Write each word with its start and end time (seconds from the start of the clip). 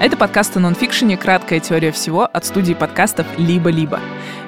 Это 0.00 0.16
подкаст 0.16 0.56
о 0.56 0.60
нонфикшене 0.60 1.16
«Краткая 1.16 1.60
теория 1.60 1.92
всего» 1.92 2.28
от 2.30 2.44
студии 2.44 2.74
подкастов 2.74 3.26
«Либо-либо». 3.38 4.00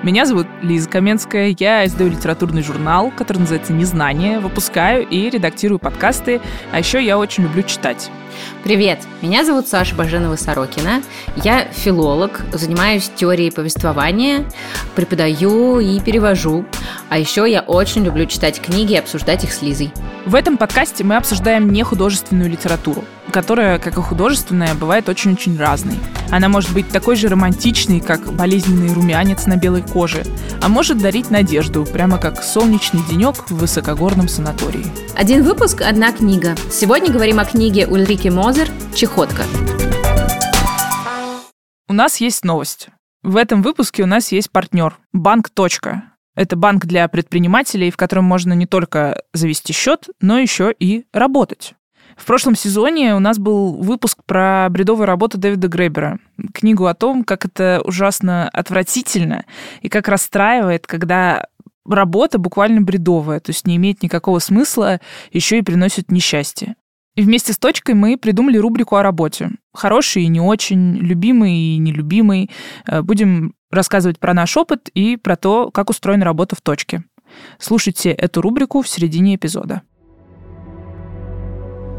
Меня 0.02 0.26
зовут 0.26 0.48
Лиза 0.60 0.90
Каменская, 0.90 1.54
я 1.58 1.86
издаю 1.86 2.10
литературный 2.10 2.62
журнал, 2.62 3.12
который 3.16 3.38
называется 3.38 3.72
«Незнание», 3.72 4.40
выпускаю 4.40 5.06
и 5.06 5.30
редактирую 5.30 5.78
подкасты, 5.78 6.40
а 6.72 6.80
еще 6.80 7.02
я 7.02 7.16
очень 7.16 7.44
люблю 7.44 7.62
читать. 7.62 8.10
Привет, 8.62 9.00
меня 9.22 9.44
зовут 9.44 9.68
Саша 9.68 9.94
Баженова-Сорокина. 9.94 11.02
Я 11.44 11.66
филолог, 11.72 12.42
занимаюсь 12.52 13.10
теорией 13.14 13.50
повествования, 13.50 14.44
преподаю 14.94 15.78
и 15.78 16.00
перевожу. 16.00 16.64
А 17.08 17.18
еще 17.18 17.50
я 17.50 17.60
очень 17.60 18.04
люблю 18.04 18.26
читать 18.26 18.60
книги 18.60 18.94
и 18.94 18.98
обсуждать 18.98 19.44
их 19.44 19.52
с 19.52 19.62
Лизой. 19.62 19.92
В 20.24 20.34
этом 20.34 20.56
подкасте 20.56 21.04
мы 21.04 21.16
обсуждаем 21.16 21.70
не 21.70 21.84
художественную 21.84 22.50
литературу, 22.50 23.04
которая, 23.30 23.78
как 23.78 23.96
и 23.96 24.02
художественная, 24.02 24.74
бывает 24.74 25.08
очень-очень 25.08 25.56
разной. 25.56 25.98
Она 26.32 26.48
может 26.48 26.72
быть 26.72 26.88
такой 26.88 27.14
же 27.14 27.28
романтичной, 27.28 28.00
как 28.00 28.32
болезненный 28.32 28.92
румянец 28.92 29.46
на 29.46 29.56
белой 29.56 29.82
коже, 29.82 30.24
а 30.60 30.68
может 30.68 30.98
дарить 30.98 31.30
надежду, 31.30 31.84
прямо 31.84 32.18
как 32.18 32.42
солнечный 32.42 33.02
денек 33.08 33.36
в 33.48 33.52
высокогорном 33.52 34.26
санатории. 34.26 34.86
Один 35.14 35.44
выпуск– 35.44 35.82
одна 35.88 36.10
книга. 36.10 36.56
Сегодня 36.72 37.12
говорим 37.12 37.38
о 37.38 37.44
книге 37.44 37.86
Ульрики 37.86 38.25
Мозер 38.30 38.68
«Чехотка». 38.94 39.42
У 41.88 41.92
нас 41.92 42.18
есть 42.20 42.44
новость. 42.44 42.88
В 43.22 43.36
этом 43.36 43.62
выпуске 43.62 44.02
у 44.02 44.06
нас 44.06 44.32
есть 44.32 44.50
партнер– 44.50 44.96
Банк. 45.12 45.50
Это 46.34 46.56
банк 46.56 46.86
для 46.86 47.08
предпринимателей, 47.08 47.90
в 47.90 47.96
котором 47.96 48.24
можно 48.24 48.52
не 48.52 48.66
только 48.66 49.22
завести 49.32 49.72
счет, 49.72 50.08
но 50.20 50.38
еще 50.38 50.74
и 50.78 51.06
работать. 51.12 51.74
В 52.16 52.24
прошлом 52.24 52.56
сезоне 52.56 53.14
у 53.14 53.18
нас 53.18 53.38
был 53.38 53.74
выпуск 53.74 54.18
про 54.24 54.68
бредовую 54.70 55.06
работу 55.06 55.38
Дэвида 55.38 55.68
Грейбера. 55.68 56.18
Книгу 56.54 56.86
о 56.86 56.94
том, 56.94 57.24
как 57.24 57.44
это 57.44 57.82
ужасно 57.84 58.48
отвратительно 58.48 59.44
и 59.80 59.88
как 59.88 60.08
расстраивает, 60.08 60.86
когда 60.86 61.46
работа 61.88 62.38
буквально 62.38 62.80
бредовая, 62.80 63.40
то 63.40 63.50
есть 63.50 63.66
не 63.66 63.76
имеет 63.76 64.02
никакого 64.02 64.38
смысла, 64.38 65.00
еще 65.30 65.58
и 65.58 65.62
приносит 65.62 66.10
несчастье. 66.10 66.76
И 67.16 67.22
вместе 67.22 67.54
с 67.54 67.58
точкой 67.58 67.94
мы 67.94 68.18
придумали 68.18 68.58
рубрику 68.58 68.96
о 68.96 69.02
работе. 69.02 69.50
Хороший 69.72 70.24
и 70.24 70.28
не 70.28 70.40
очень, 70.40 70.96
любимый 70.96 71.54
и 71.54 71.78
нелюбимый. 71.78 72.50
Э, 72.86 73.00
будем 73.00 73.54
рассказывать 73.70 74.20
про 74.20 74.34
наш 74.34 74.56
опыт 74.56 74.90
и 74.94 75.16
про 75.16 75.36
то, 75.36 75.70
как 75.70 75.88
устроена 75.88 76.26
работа 76.26 76.54
в 76.56 76.60
точке. 76.60 77.04
Слушайте 77.58 78.10
эту 78.10 78.42
рубрику 78.42 78.82
в 78.82 78.88
середине 78.88 79.36
эпизода. 79.36 79.82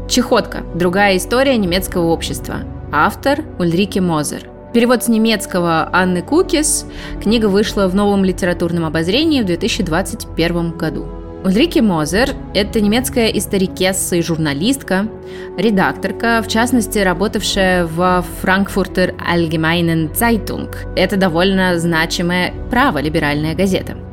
Чехотка. 0.08 0.64
Другая 0.74 1.16
история 1.16 1.56
немецкого 1.56 2.06
общества. 2.06 2.60
Автор 2.92 3.40
Ульрике 3.58 4.00
Мозер. 4.00 4.48
Перевод 4.72 5.02
с 5.02 5.08
немецкого 5.08 5.90
Анны 5.92 6.22
Кукис. 6.22 6.86
Книга 7.20 7.46
вышла 7.46 7.88
в 7.88 7.94
новом 7.94 8.24
литературном 8.24 8.84
обозрении 8.84 9.42
в 9.42 9.46
2021 9.46 10.70
году. 10.78 11.17
Ульрике 11.44 11.82
Мозер– 11.82 12.30
это 12.54 12.80
немецкая 12.80 13.28
историкесса 13.28 14.16
и 14.16 14.22
журналистка, 14.22 15.08
редакторка, 15.56 16.42
в 16.44 16.48
частности, 16.48 16.98
работавшая 16.98 17.86
в 17.86 18.24
Frankfurter 18.42 19.14
Allgemeinen 19.18 20.12
Zeitung. 20.12 20.74
Это 20.96 21.16
довольно 21.16 21.78
значимая 21.78 22.52
право-либеральная 22.70 23.54
газета– 23.54 23.96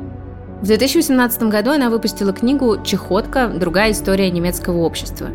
в 0.62 0.68
2018 0.68 1.44
году 1.44 1.72
она 1.72 1.90
выпустила 1.90 2.32
книгу 2.32 2.78
«Чехотка. 2.84 3.50
Другая 3.50 3.92
история 3.92 4.32
немецкого 4.32 4.78
общества». 4.80 5.28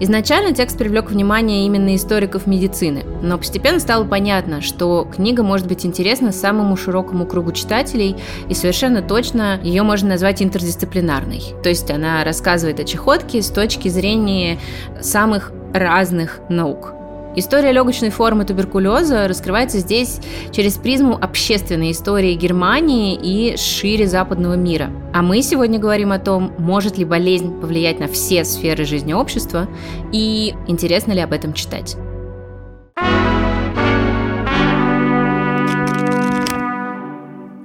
Изначально 0.00 0.52
текст 0.52 0.76
привлек 0.76 1.10
внимание 1.10 1.64
именно 1.64 1.94
историков 1.94 2.46
медицины, 2.46 3.04
но 3.22 3.38
постепенно 3.38 3.78
стало 3.78 4.04
понятно, 4.04 4.60
что 4.60 5.08
книга 5.14 5.42
может 5.42 5.68
быть 5.68 5.86
интересна 5.86 6.32
самому 6.32 6.76
широкому 6.76 7.24
кругу 7.24 7.52
читателей, 7.52 8.16
и 8.48 8.54
совершенно 8.54 9.00
точно 9.00 9.60
ее 9.62 9.84
можно 9.84 10.10
назвать 10.10 10.42
интердисциплинарной. 10.42 11.42
То 11.62 11.68
есть 11.68 11.90
она 11.90 12.24
рассказывает 12.24 12.80
о 12.80 12.84
чехотке 12.84 13.42
с 13.42 13.50
точки 13.50 13.88
зрения 13.88 14.58
самых 15.00 15.52
разных 15.72 16.40
наук. 16.48 16.94
История 17.36 17.72
легочной 17.72 18.10
формы 18.10 18.44
туберкулеза 18.44 19.26
раскрывается 19.26 19.80
здесь 19.80 20.20
через 20.52 20.74
призму 20.74 21.18
общественной 21.20 21.90
истории 21.90 22.34
Германии 22.34 23.18
и 23.20 23.56
шире 23.56 24.06
западного 24.06 24.54
мира. 24.54 24.90
А 25.12 25.20
мы 25.20 25.42
сегодня 25.42 25.80
говорим 25.80 26.12
о 26.12 26.20
том, 26.20 26.52
может 26.58 26.96
ли 26.96 27.04
болезнь 27.04 27.60
повлиять 27.60 27.98
на 27.98 28.06
все 28.06 28.44
сферы 28.44 28.84
жизни 28.84 29.12
общества 29.12 29.68
и 30.12 30.54
интересно 30.68 31.12
ли 31.12 31.20
об 31.20 31.32
этом 31.32 31.54
читать. 31.54 31.96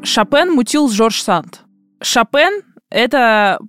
Шопен 0.01 0.51
мутил 0.51 0.89
Жорж 0.89 1.21
Санд. 1.21 1.61
Шопен— 2.01 2.63
это 2.89 3.59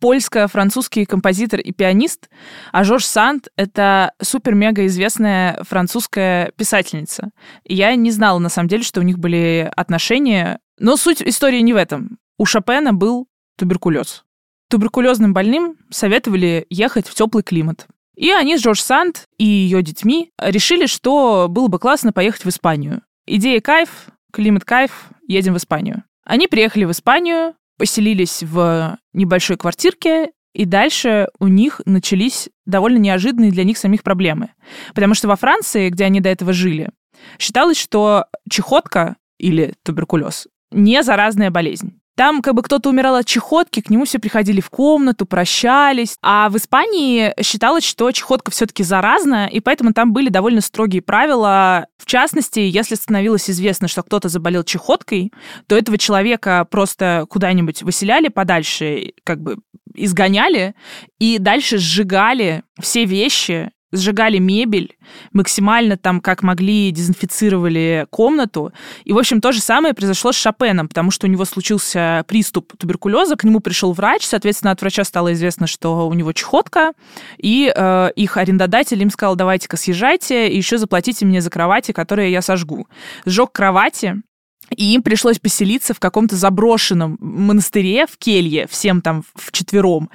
польско-французский 0.00 1.04
композитор 1.04 1.60
и 1.60 1.72
пианист, 1.72 2.28
а 2.72 2.84
Жорж 2.84 3.04
Санд— 3.04 3.48
это 3.56 4.12
супер-мега 4.22 4.86
известная 4.86 5.62
французская 5.64 6.52
писательница. 6.56 7.30
я 7.64 7.94
не 7.94 8.10
знала, 8.10 8.38
на 8.38 8.48
самом 8.48 8.68
деле, 8.68 8.82
что 8.82 9.00
у 9.00 9.04
них 9.04 9.18
были 9.18 9.70
отношения. 9.76 10.60
Но 10.78 10.96
суть 10.96 11.22
истории 11.22 11.60
не 11.60 11.72
в 11.72 11.76
этом. 11.76 12.18
У 12.38 12.46
Шопена 12.46 12.92
был 12.92 13.28
туберкулез. 13.56 14.24
Туберкулезным 14.68 15.32
больным 15.32 15.76
советовали 15.90 16.66
ехать 16.68 17.06
в 17.06 17.14
теплый 17.14 17.42
климат. 17.42 17.86
И 18.16 18.30
они 18.30 18.56
с 18.56 18.62
Жорж 18.62 18.80
Санд 18.80 19.26
и 19.38 19.44
ее 19.44 19.82
детьми 19.82 20.30
решили, 20.40 20.86
что 20.86 21.46
было 21.48 21.68
бы 21.68 21.78
классно 21.78 22.12
поехать 22.12 22.44
в 22.44 22.48
Испанию. 22.48 23.02
Идея 23.26 23.60
кайф, 23.60 24.08
климат 24.32 24.64
кайф, 24.64 25.08
едем 25.26 25.54
в 25.54 25.58
Испанию. 25.58 26.04
Они 26.24 26.46
приехали 26.46 26.84
в 26.84 26.90
Испанию, 26.90 27.54
поселились 27.78 28.42
в 28.42 28.98
небольшой 29.12 29.56
квартирке, 29.56 30.30
и 30.54 30.64
дальше 30.64 31.28
у 31.40 31.48
них 31.48 31.80
начались 31.84 32.48
довольно 32.64 32.98
неожиданные 32.98 33.50
для 33.50 33.64
них 33.64 33.76
самих 33.76 34.02
проблемы. 34.02 34.50
Потому 34.94 35.14
что 35.14 35.28
во 35.28 35.36
Франции, 35.36 35.90
где 35.90 36.04
они 36.04 36.20
до 36.20 36.28
этого 36.28 36.52
жили, 36.52 36.90
считалось, 37.38 37.78
что 37.78 38.26
чехотка 38.48 39.16
или 39.38 39.74
туберкулез 39.82 40.46
не 40.70 41.02
заразная 41.02 41.50
болезнь. 41.50 42.00
Там 42.16 42.42
как 42.42 42.54
бы 42.54 42.62
кто-то 42.62 42.90
умирал 42.90 43.16
от 43.16 43.26
чехотки, 43.26 43.80
к 43.80 43.90
нему 43.90 44.04
все 44.04 44.18
приходили 44.18 44.60
в 44.60 44.70
комнату, 44.70 45.26
прощались. 45.26 46.16
А 46.22 46.48
в 46.48 46.56
Испании 46.56 47.34
считалось, 47.42 47.84
что 47.84 48.10
чехотка 48.12 48.50
все-таки 48.50 48.84
заразна, 48.84 49.46
и 49.46 49.60
поэтому 49.60 49.92
там 49.92 50.12
были 50.12 50.28
довольно 50.28 50.60
строгие 50.60 51.02
правила. 51.02 51.86
В 51.98 52.06
частности, 52.06 52.60
если 52.60 52.94
становилось 52.94 53.50
известно, 53.50 53.88
что 53.88 54.02
кто-то 54.02 54.28
заболел 54.28 54.62
чехоткой, 54.62 55.32
то 55.66 55.76
этого 55.76 55.98
человека 55.98 56.66
просто 56.70 57.26
куда-нибудь 57.28 57.82
выселяли 57.82 58.28
подальше, 58.28 59.12
как 59.24 59.40
бы 59.40 59.56
изгоняли, 59.94 60.74
и 61.18 61.38
дальше 61.38 61.78
сжигали 61.78 62.62
все 62.80 63.04
вещи, 63.04 63.70
сжигали 63.94 64.38
мебель, 64.38 64.96
максимально 65.32 65.96
там, 65.96 66.20
как 66.20 66.42
могли, 66.42 66.90
дезинфицировали 66.90 68.06
комнату. 68.10 68.72
И, 69.04 69.12
в 69.12 69.18
общем, 69.18 69.40
то 69.40 69.52
же 69.52 69.60
самое 69.60 69.94
произошло 69.94 70.32
с 70.32 70.36
Шопеном, 70.36 70.88
потому 70.88 71.10
что 71.10 71.26
у 71.26 71.30
него 71.30 71.44
случился 71.44 72.24
приступ 72.28 72.76
туберкулеза, 72.76 73.36
к 73.36 73.44
нему 73.44 73.60
пришел 73.60 73.92
врач, 73.92 74.24
соответственно, 74.24 74.72
от 74.72 74.80
врача 74.80 75.04
стало 75.04 75.32
известно, 75.32 75.66
что 75.66 76.08
у 76.08 76.14
него 76.14 76.32
чехотка, 76.32 76.92
и 77.38 77.72
э, 77.74 78.10
их 78.16 78.36
арендодатель 78.36 79.00
им 79.00 79.10
сказал, 79.10 79.36
давайте-ка 79.36 79.76
съезжайте, 79.76 80.48
и 80.48 80.56
еще 80.56 80.78
заплатите 80.78 81.24
мне 81.24 81.40
за 81.40 81.50
кровати, 81.50 81.92
которые 81.92 82.32
я 82.32 82.42
сожгу. 82.42 82.86
Сжег 83.24 83.52
кровати, 83.52 84.22
и 84.70 84.94
им 84.94 85.02
пришлось 85.02 85.38
поселиться 85.38 85.94
в 85.94 86.00
каком-то 86.00 86.36
заброшенном 86.36 87.16
монастыре 87.20 88.06
в 88.06 88.16
келье, 88.18 88.66
всем 88.68 89.00
там 89.00 89.24
в 89.34 89.52
четвером. 89.52 90.10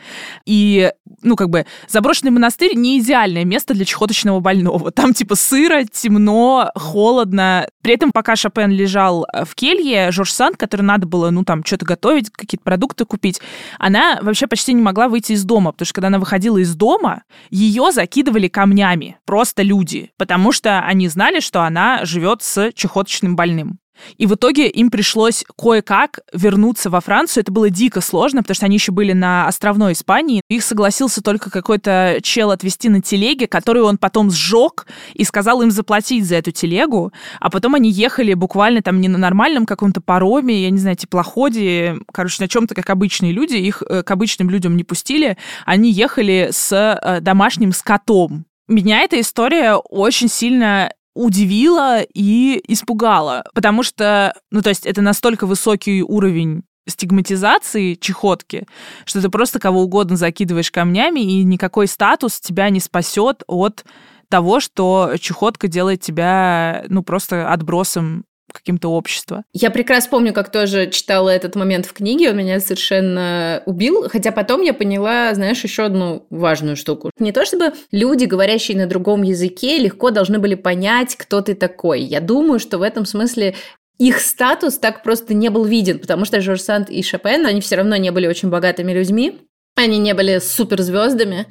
И, 0.45 0.91
ну, 1.21 1.35
как 1.35 1.49
бы, 1.49 1.65
заброшенный 1.87 2.31
монастырь 2.31 2.75
не 2.75 2.99
идеальное 2.99 3.45
место 3.45 3.73
для 3.73 3.85
чехоточного 3.85 4.39
больного. 4.39 4.91
Там, 4.99 5.13
типа, 5.13 5.35
сыро, 5.35 5.83
темно, 5.85 6.71
холодно. 6.75 7.67
При 7.81 7.93
этом, 7.93 8.11
пока 8.11 8.35
Шопен 8.35 8.71
лежал 8.71 9.25
э, 9.33 9.45
в 9.45 9.55
келье, 9.55 10.11
Жорж 10.11 10.31
Санд, 10.31 10.57
который 10.57 10.81
надо 10.81 11.07
было, 11.07 11.29
ну, 11.29 11.43
там, 11.43 11.63
что-то 11.63 11.85
готовить, 11.85 12.29
какие-то 12.29 12.63
продукты 12.63 13.05
купить, 13.05 13.41
она 13.77 14.19
вообще 14.21 14.47
почти 14.47 14.73
не 14.73 14.81
могла 14.81 15.07
выйти 15.07 15.33
из 15.33 15.43
дома, 15.43 15.71
потому 15.71 15.85
что, 15.85 15.93
когда 15.93 16.07
она 16.07 16.19
выходила 16.19 16.57
из 16.57 16.75
дома, 16.75 17.23
ее 17.49 17.91
закидывали 17.91 18.47
камнями. 18.47 19.17
Просто 19.25 19.63
люди. 19.63 20.11
Потому 20.17 20.51
что 20.51 20.81
они 20.81 21.07
знали, 21.07 21.39
что 21.39 21.63
она 21.63 22.05
живет 22.05 22.41
с 22.43 22.71
чехоточным 22.73 23.35
больным. 23.35 23.79
И 24.17 24.25
в 24.25 24.35
итоге 24.35 24.67
им 24.67 24.89
пришлось 24.91 25.43
кое-как 25.57 26.19
вернуться 26.33 26.89
во 26.89 27.01
Францию. 27.01 27.43
Это 27.43 27.51
было 27.51 27.69
дико 27.69 28.01
сложно, 28.01 28.41
потому 28.41 28.55
что 28.55 28.65
они 28.65 28.75
еще 28.75 28.91
были 28.91 29.13
на 29.13 29.47
островной 29.47 29.93
Испании. 29.93 30.41
Их 30.49 30.63
согласился 30.63 31.21
только 31.21 31.49
какой-то 31.49 32.19
чел 32.21 32.51
отвезти 32.51 32.89
на 32.89 33.01
телеге, 33.01 33.47
которую 33.47 33.85
он 33.85 33.97
потом 33.97 34.31
сжег 34.31 34.87
и 35.13 35.23
сказал 35.23 35.61
им 35.61 35.71
заплатить 35.71 36.25
за 36.25 36.35
эту 36.35 36.51
телегу. 36.51 37.11
А 37.39 37.49
потом 37.49 37.75
они 37.75 37.89
ехали 37.91 38.33
буквально 38.33 38.81
там 38.81 39.01
не 39.01 39.07
на 39.07 39.17
нормальном 39.17 39.65
каком-то 39.65 40.01
пароме, 40.01 40.63
я 40.63 40.69
не 40.69 40.77
знаю, 40.77 40.95
теплоходе, 40.95 41.97
короче, 42.11 42.41
на 42.41 42.47
чем-то, 42.47 42.75
как 42.75 42.89
обычные 42.89 43.31
люди. 43.31 43.55
Их 43.55 43.83
э, 43.87 44.03
к 44.03 44.11
обычным 44.11 44.49
людям 44.49 44.75
не 44.75 44.83
пустили. 44.83 45.37
Они 45.65 45.91
ехали 45.91 46.49
с 46.51 46.71
э, 46.71 47.21
домашним 47.21 47.73
скотом. 47.73 48.45
Меня 48.67 49.01
эта 49.01 49.19
история 49.19 49.73
очень 49.73 50.29
сильно 50.29 50.91
удивило 51.19 52.01
и 52.01 52.61
испугало, 52.67 53.43
потому 53.53 53.83
что, 53.83 54.33
ну, 54.51 54.61
то 54.61 54.69
есть 54.69 54.85
это 54.85 55.01
настолько 55.01 55.45
высокий 55.45 56.01
уровень 56.01 56.63
стигматизации 56.87 57.95
чехотки, 57.95 58.65
что 59.05 59.21
ты 59.21 59.29
просто 59.29 59.59
кого 59.59 59.83
угодно 59.83 60.15
закидываешь 60.15 60.71
камнями, 60.71 61.19
и 61.19 61.43
никакой 61.43 61.87
статус 61.87 62.39
тебя 62.39 62.69
не 62.69 62.79
спасет 62.79 63.43
от 63.47 63.83
того, 64.29 64.61
что 64.61 65.11
чехотка 65.19 65.67
делает 65.67 66.01
тебя, 66.01 66.85
ну, 66.87 67.03
просто 67.03 67.51
отбросом 67.51 68.23
каким-то 68.51 68.91
общества. 68.91 69.43
Я 69.53 69.69
прекрасно 69.69 70.11
помню, 70.11 70.33
как 70.33 70.51
тоже 70.51 70.89
читала 70.89 71.29
этот 71.29 71.55
момент 71.55 71.85
в 71.85 71.93
книге, 71.93 72.31
он 72.31 72.37
меня 72.37 72.59
совершенно 72.59 73.63
убил, 73.65 74.07
хотя 74.09 74.31
потом 74.31 74.61
я 74.61 74.73
поняла, 74.73 75.33
знаешь, 75.33 75.63
еще 75.63 75.83
одну 75.83 76.25
важную 76.29 76.75
штуку. 76.75 77.11
Не 77.19 77.31
то 77.31 77.45
чтобы 77.45 77.73
люди, 77.91 78.25
говорящие 78.25 78.77
на 78.77 78.87
другом 78.87 79.23
языке, 79.23 79.77
легко 79.77 80.11
должны 80.11 80.39
были 80.39 80.55
понять, 80.55 81.15
кто 81.15 81.41
ты 81.41 81.55
такой. 81.55 82.01
Я 82.01 82.21
думаю, 82.21 82.59
что 82.59 82.77
в 82.77 82.81
этом 82.81 83.05
смысле 83.05 83.55
их 83.99 84.21
статус 84.21 84.77
так 84.77 85.03
просто 85.03 85.33
не 85.33 85.49
был 85.49 85.65
виден, 85.65 85.99
потому 85.99 86.25
что 86.25 86.41
Жорж 86.41 86.61
Санд 86.61 86.89
и 86.89 87.03
Шопен, 87.03 87.45
они 87.45 87.59
все 87.61 87.75
равно 87.75 87.97
не 87.97 88.11
были 88.11 88.27
очень 88.27 88.49
богатыми 88.49 88.93
людьми, 88.93 89.41
они 89.75 89.97
не 89.97 90.13
были 90.13 90.39
суперзвездами, 90.39 91.47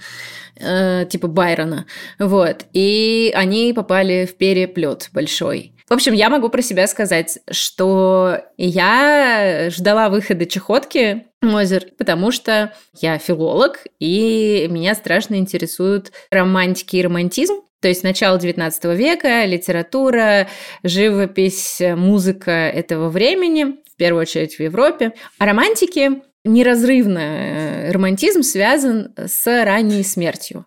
э, 0.57 1.05
типа 1.09 1.29
Байрона, 1.29 1.87
вот, 2.19 2.65
и 2.73 3.33
они 3.35 3.73
попали 3.75 4.27
в 4.27 4.37
переплет 4.37 5.11
большой. 5.13 5.75
В 5.89 5.95
общем, 5.95 6.13
я 6.13 6.29
могу 6.29 6.51
про 6.51 6.61
себя 6.61 6.87
сказать, 6.87 7.39
что 7.51 8.43
я 8.59 9.69
ждала 9.71 10.11
выхода 10.11 10.45
чехотки 10.45 11.25
Мозер, 11.41 11.87
потому 11.97 12.31
что 12.31 12.75
я 13.01 13.17
филолог, 13.17 13.87
и 13.99 14.67
меня 14.69 14.95
страшно 14.95 15.37
интересуют 15.37 16.13
романтики 16.31 16.97
и 16.97 17.03
романтизм. 17.03 17.63
То 17.81 17.89
есть 17.89 18.03
начало 18.03 18.37
XIX 18.37 18.97
века, 18.97 19.45
литература, 19.47 20.49
живопись, 20.83 21.81
музыка 21.81 22.51
этого 22.51 23.09
времени, 23.09 23.77
в 23.91 23.97
первую 23.97 24.23
очередь 24.23 24.57
в 24.57 24.61
Европе. 24.61 25.13
А 25.39 25.47
романтики 25.47 26.23
неразрывно 26.45 27.19
э, 27.19 27.93
романтизм 27.93 28.43
связан 28.43 29.15
с 29.17 29.47
ранней 29.65 30.03
смертью. 30.03 30.67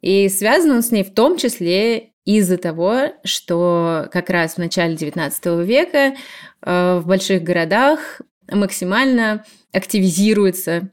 И 0.00 0.28
связан 0.28 0.70
он 0.70 0.82
с 0.82 0.90
ней 0.90 1.04
в 1.04 1.12
том 1.12 1.36
числе 1.36 2.12
из-за 2.36 2.58
того, 2.58 3.14
что 3.24 4.06
как 4.12 4.28
раз 4.28 4.54
в 4.54 4.58
начале 4.58 4.94
XIX 4.96 5.64
века 5.64 6.14
э, 6.60 6.98
в 6.98 7.06
больших 7.06 7.42
городах 7.42 8.20
максимально 8.50 9.46
активизируется 9.72 10.90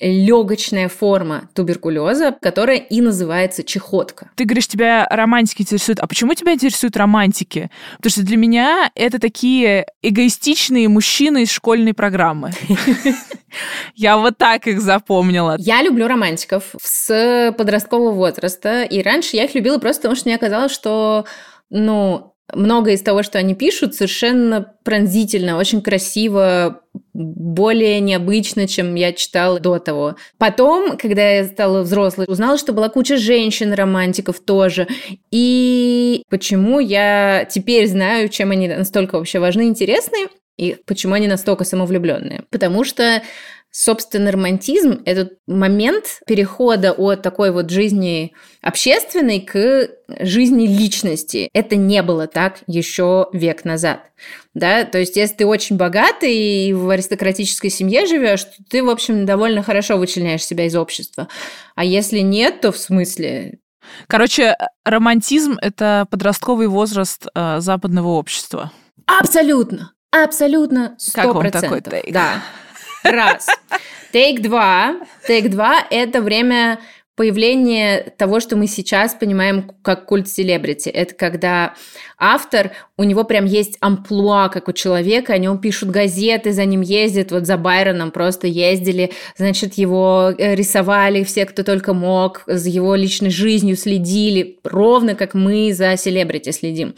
легочная 0.00 0.88
форма 0.88 1.48
туберкулеза, 1.54 2.36
которая 2.40 2.78
и 2.78 3.00
называется 3.00 3.62
чехотка. 3.62 4.30
Ты 4.34 4.44
говоришь, 4.44 4.66
тебя 4.66 5.06
романтики 5.10 5.62
интересуют. 5.62 6.00
А 6.00 6.06
почему 6.06 6.34
тебя 6.34 6.54
интересуют 6.54 6.96
романтики? 6.96 7.70
Потому 7.96 8.10
что 8.10 8.22
для 8.22 8.36
меня 8.36 8.90
это 8.94 9.18
такие 9.18 9.86
эгоистичные 10.02 10.88
мужчины 10.88 11.42
из 11.42 11.50
школьной 11.50 11.94
программы. 11.94 12.52
Я 13.94 14.16
вот 14.16 14.38
так 14.38 14.66
их 14.66 14.80
запомнила. 14.80 15.56
Я 15.58 15.82
люблю 15.82 16.06
романтиков 16.06 16.74
с 16.82 17.54
подросткового 17.56 18.12
возраста, 18.12 18.84
и 18.84 19.02
раньше 19.02 19.36
я 19.36 19.44
их 19.44 19.54
любила 19.54 19.78
просто 19.78 20.02
потому, 20.02 20.16
что 20.16 20.28
мне 20.28 20.38
казалось, 20.38 20.72
что 20.72 21.26
ну, 21.68 22.29
многое 22.54 22.94
из 22.94 23.02
того, 23.02 23.22
что 23.22 23.38
они 23.38 23.54
пишут, 23.54 23.94
совершенно 23.94 24.74
пронзительно, 24.84 25.58
очень 25.58 25.82
красиво, 25.82 26.82
более 27.12 28.00
необычно, 28.00 28.66
чем 28.66 28.94
я 28.94 29.12
читала 29.12 29.60
до 29.60 29.78
того. 29.78 30.16
Потом, 30.38 30.96
когда 30.96 31.28
я 31.28 31.44
стала 31.44 31.82
взрослой, 31.82 32.26
узнала, 32.28 32.58
что 32.58 32.72
была 32.72 32.88
куча 32.88 33.16
женщин-романтиков 33.16 34.40
тоже. 34.40 34.86
И 35.30 36.22
почему 36.28 36.80
я 36.80 37.46
теперь 37.50 37.86
знаю, 37.86 38.28
чем 38.28 38.50
они 38.50 38.68
настолько 38.68 39.18
вообще 39.18 39.38
важны 39.38 39.62
интересны, 39.62 40.28
и 40.56 40.76
почему 40.84 41.14
они 41.14 41.26
настолько 41.26 41.64
самовлюбленные. 41.64 42.44
Потому 42.50 42.84
что 42.84 43.22
собственно, 43.70 44.32
романтизм– 44.32 45.02
это 45.04 45.30
момент 45.46 46.20
перехода 46.26 46.92
от 46.92 47.22
такой 47.22 47.52
вот 47.52 47.70
жизни 47.70 48.32
общественной 48.62 49.40
к 49.40 49.90
жизни 50.20 50.66
личности. 50.66 51.48
Это 51.52 51.76
не 51.76 52.02
было 52.02 52.26
так 52.26 52.60
еще 52.66 53.28
век 53.32 53.64
назад. 53.64 54.10
Да? 54.54 54.84
То 54.84 54.98
есть, 54.98 55.16
если 55.16 55.36
ты 55.36 55.46
очень 55.46 55.76
богатый 55.76 56.34
и 56.34 56.72
в 56.72 56.88
аристократической 56.90 57.70
семье 57.70 58.06
живешь, 58.06 58.44
то 58.44 58.56
ты, 58.68 58.82
в 58.82 58.90
общем, 58.90 59.24
довольно 59.24 59.62
хорошо 59.62 59.96
вычленяешь 59.96 60.44
себя 60.44 60.66
из 60.66 60.74
общества. 60.74 61.28
А 61.76 61.84
если 61.84 62.20
нет, 62.20 62.60
то 62.60 62.72
в 62.72 62.78
смысле 62.78 63.58
Короче, 64.06 64.56
романтизм– 64.84 65.58
это 65.62 66.06
подростковый 66.10 66.68
возраст 66.68 67.26
э, 67.34 67.60
западного 67.60 68.08
общества. 68.08 68.72
Абсолютно. 69.06 69.92
Абсолютно. 70.10 70.96
100%. 70.98 71.12
Как 71.14 71.34
вам 71.34 71.50
такой 71.50 71.80
тейк? 71.80 72.12
Да. 72.12 72.42
Раз. 73.02 73.46
Тейк 74.12 74.40
два. 74.40 74.96
Тейк 75.26 75.50
два– 75.50 75.84
это 75.90 76.20
время 76.20 76.80
появления 77.20 78.14
того, 78.16 78.40
что 78.40 78.56
мы 78.56 78.66
сейчас 78.66 79.12
понимаем 79.12 79.72
как 79.82 80.06
культ 80.06 80.26
селебрити. 80.26 80.88
Это 80.88 81.14
когда 81.14 81.74
автор, 82.16 82.70
у 82.96 83.02
него 83.04 83.24
прям 83.24 83.44
есть 83.44 83.76
амплуа, 83.80 84.48
как 84.48 84.68
у 84.68 84.72
человека, 84.72 85.34
о 85.34 85.38
нем 85.38 85.58
пишут 85.58 85.90
газеты, 85.90 86.52
за 86.52 86.64
ним 86.64 86.80
ездят, 86.80 87.30
вот 87.30 87.44
за 87.44 87.58
Байроном 87.58 88.10
просто 88.10 88.46
ездили, 88.46 89.12
значит, 89.36 89.74
его 89.74 90.32
э, 90.38 90.54
рисовали 90.54 91.22
все, 91.22 91.44
кто 91.44 91.62
только 91.62 91.92
мог, 91.92 92.42
за 92.46 92.70
его 92.70 92.94
личной 92.94 93.30
жизнью 93.30 93.76
следили, 93.76 94.58
ровно 94.64 95.14
как 95.14 95.34
мы 95.34 95.74
за 95.74 95.98
селебрити 95.98 96.52
следим. 96.52 96.94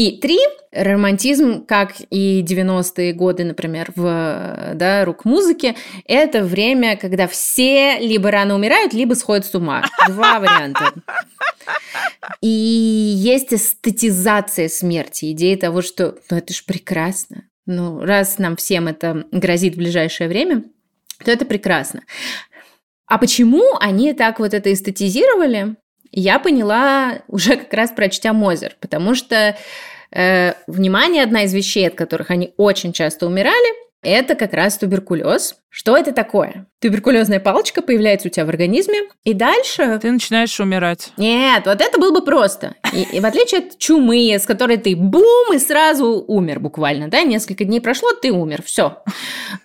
И 0.00 0.12
три, 0.12 0.38
романтизм, 0.72 1.66
как 1.66 1.92
и 2.08 2.42
90-е 2.42 3.12
годы, 3.12 3.44
например, 3.44 3.92
в 3.94 4.72
да, 4.72 5.04
рок-музыке, 5.04 5.76
это 6.06 6.42
время, 6.42 6.96
когда 6.96 7.28
все 7.28 7.98
либо 7.98 8.30
рано 8.30 8.54
умирают, 8.54 8.94
либо 8.94 9.12
сходят 9.12 9.44
с 9.44 9.54
ума. 9.54 9.84
Два 10.08 10.40
варианта. 10.40 10.94
И 12.40 12.48
есть 12.48 13.52
эстетизация 13.52 14.70
смерти, 14.70 15.32
идея 15.32 15.58
того, 15.58 15.82
что 15.82 16.16
ну 16.30 16.38
это 16.38 16.54
же 16.54 16.62
прекрасно. 16.64 17.44
Ну, 17.66 18.00
раз 18.02 18.38
нам 18.38 18.56
всем 18.56 18.88
это 18.88 19.26
грозит 19.32 19.74
в 19.74 19.76
ближайшее 19.76 20.30
время, 20.30 20.64
то 21.22 21.30
это 21.30 21.44
прекрасно. 21.44 22.04
А 23.04 23.18
почему 23.18 23.76
они 23.78 24.14
так 24.14 24.38
вот 24.38 24.54
это 24.54 24.72
эстетизировали? 24.72 25.76
Я 26.12 26.38
поняла 26.38 27.22
уже 27.28 27.56
как 27.56 27.72
раз 27.72 27.90
прочтя 27.90 28.32
Мозер, 28.32 28.76
потому 28.80 29.14
что, 29.14 29.56
э, 30.10 30.54
внимание, 30.66 31.22
одна 31.22 31.44
из 31.44 31.54
вещей, 31.54 31.86
от 31.88 31.94
которых 31.94 32.30
они 32.30 32.52
очень 32.56 32.92
часто 32.92 33.26
умирали, 33.26 33.89
это 34.02 34.34
как 34.34 34.52
раз 34.52 34.78
туберкулез. 34.78 35.56
Что 35.68 35.96
это 35.96 36.12
такое? 36.12 36.66
Туберкулезная 36.80 37.38
палочка 37.38 37.80
появляется 37.80 38.26
у 38.26 38.30
тебя 38.30 38.44
в 38.44 38.48
организме, 38.48 39.02
и 39.22 39.34
дальше... 39.34 39.98
Ты 40.02 40.10
начинаешь 40.10 40.58
умирать. 40.58 41.12
Нет, 41.16 41.62
вот 41.66 41.80
это 41.80 42.00
было 42.00 42.12
бы 42.12 42.24
просто. 42.24 42.74
И, 42.92 43.02
и 43.02 43.20
в 43.20 43.26
отличие 43.26 43.60
от 43.60 43.78
чумы, 43.78 44.34
с 44.34 44.46
которой 44.46 44.78
ты 44.78 44.96
бум, 44.96 45.54
и 45.54 45.58
сразу 45.58 46.24
умер 46.26 46.58
буквально, 46.58 47.08
да, 47.08 47.22
несколько 47.22 47.64
дней 47.64 47.80
прошло, 47.80 48.10
ты 48.12 48.32
умер, 48.32 48.62
все. 48.64 49.02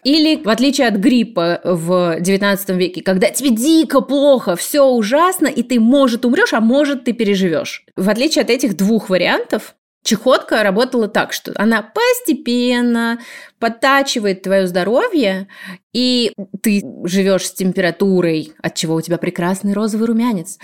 Или 0.04 0.36
в 0.36 0.50
отличие 0.50 0.88
от 0.88 0.96
гриппа 0.96 1.62
в 1.63 2.20
19 2.20 2.70
веке, 2.72 3.01
когда 3.01 3.30
тебе 3.30 3.50
дико 3.50 4.01
плохо, 4.01 4.56
все 4.56 4.86
ужасно, 4.86 5.48
и 5.48 5.63
ты, 5.63 5.80
может, 5.80 6.25
умрешь, 6.25 6.54
а 6.54 6.60
может, 6.60 7.06
ты 7.06 7.13
переживешь. 7.13 7.86
В 7.96 8.10
отличие 8.10 8.44
от 8.44 8.51
этих 8.51 8.77
двух 8.77 9.10
вариантов, 9.10 9.75
Чехотка 10.06 10.62
работала 10.62 11.08
так, 11.08 11.34
что 11.34 11.52
она 11.56 11.82
постепенно 11.82 13.20
подтачивает 13.58 14.44
твое 14.44 14.68
здоровье, 14.68 15.48
и 15.94 16.32
ты 16.62 16.84
живешь 17.06 17.48
с 17.48 17.54
температурой, 17.54 18.54
от 18.62 18.76
чего 18.76 18.94
у 18.94 19.02
тебя 19.02 19.18
прекрасный 19.18 19.74
розовый 19.74 20.06
румянец, 20.06 20.60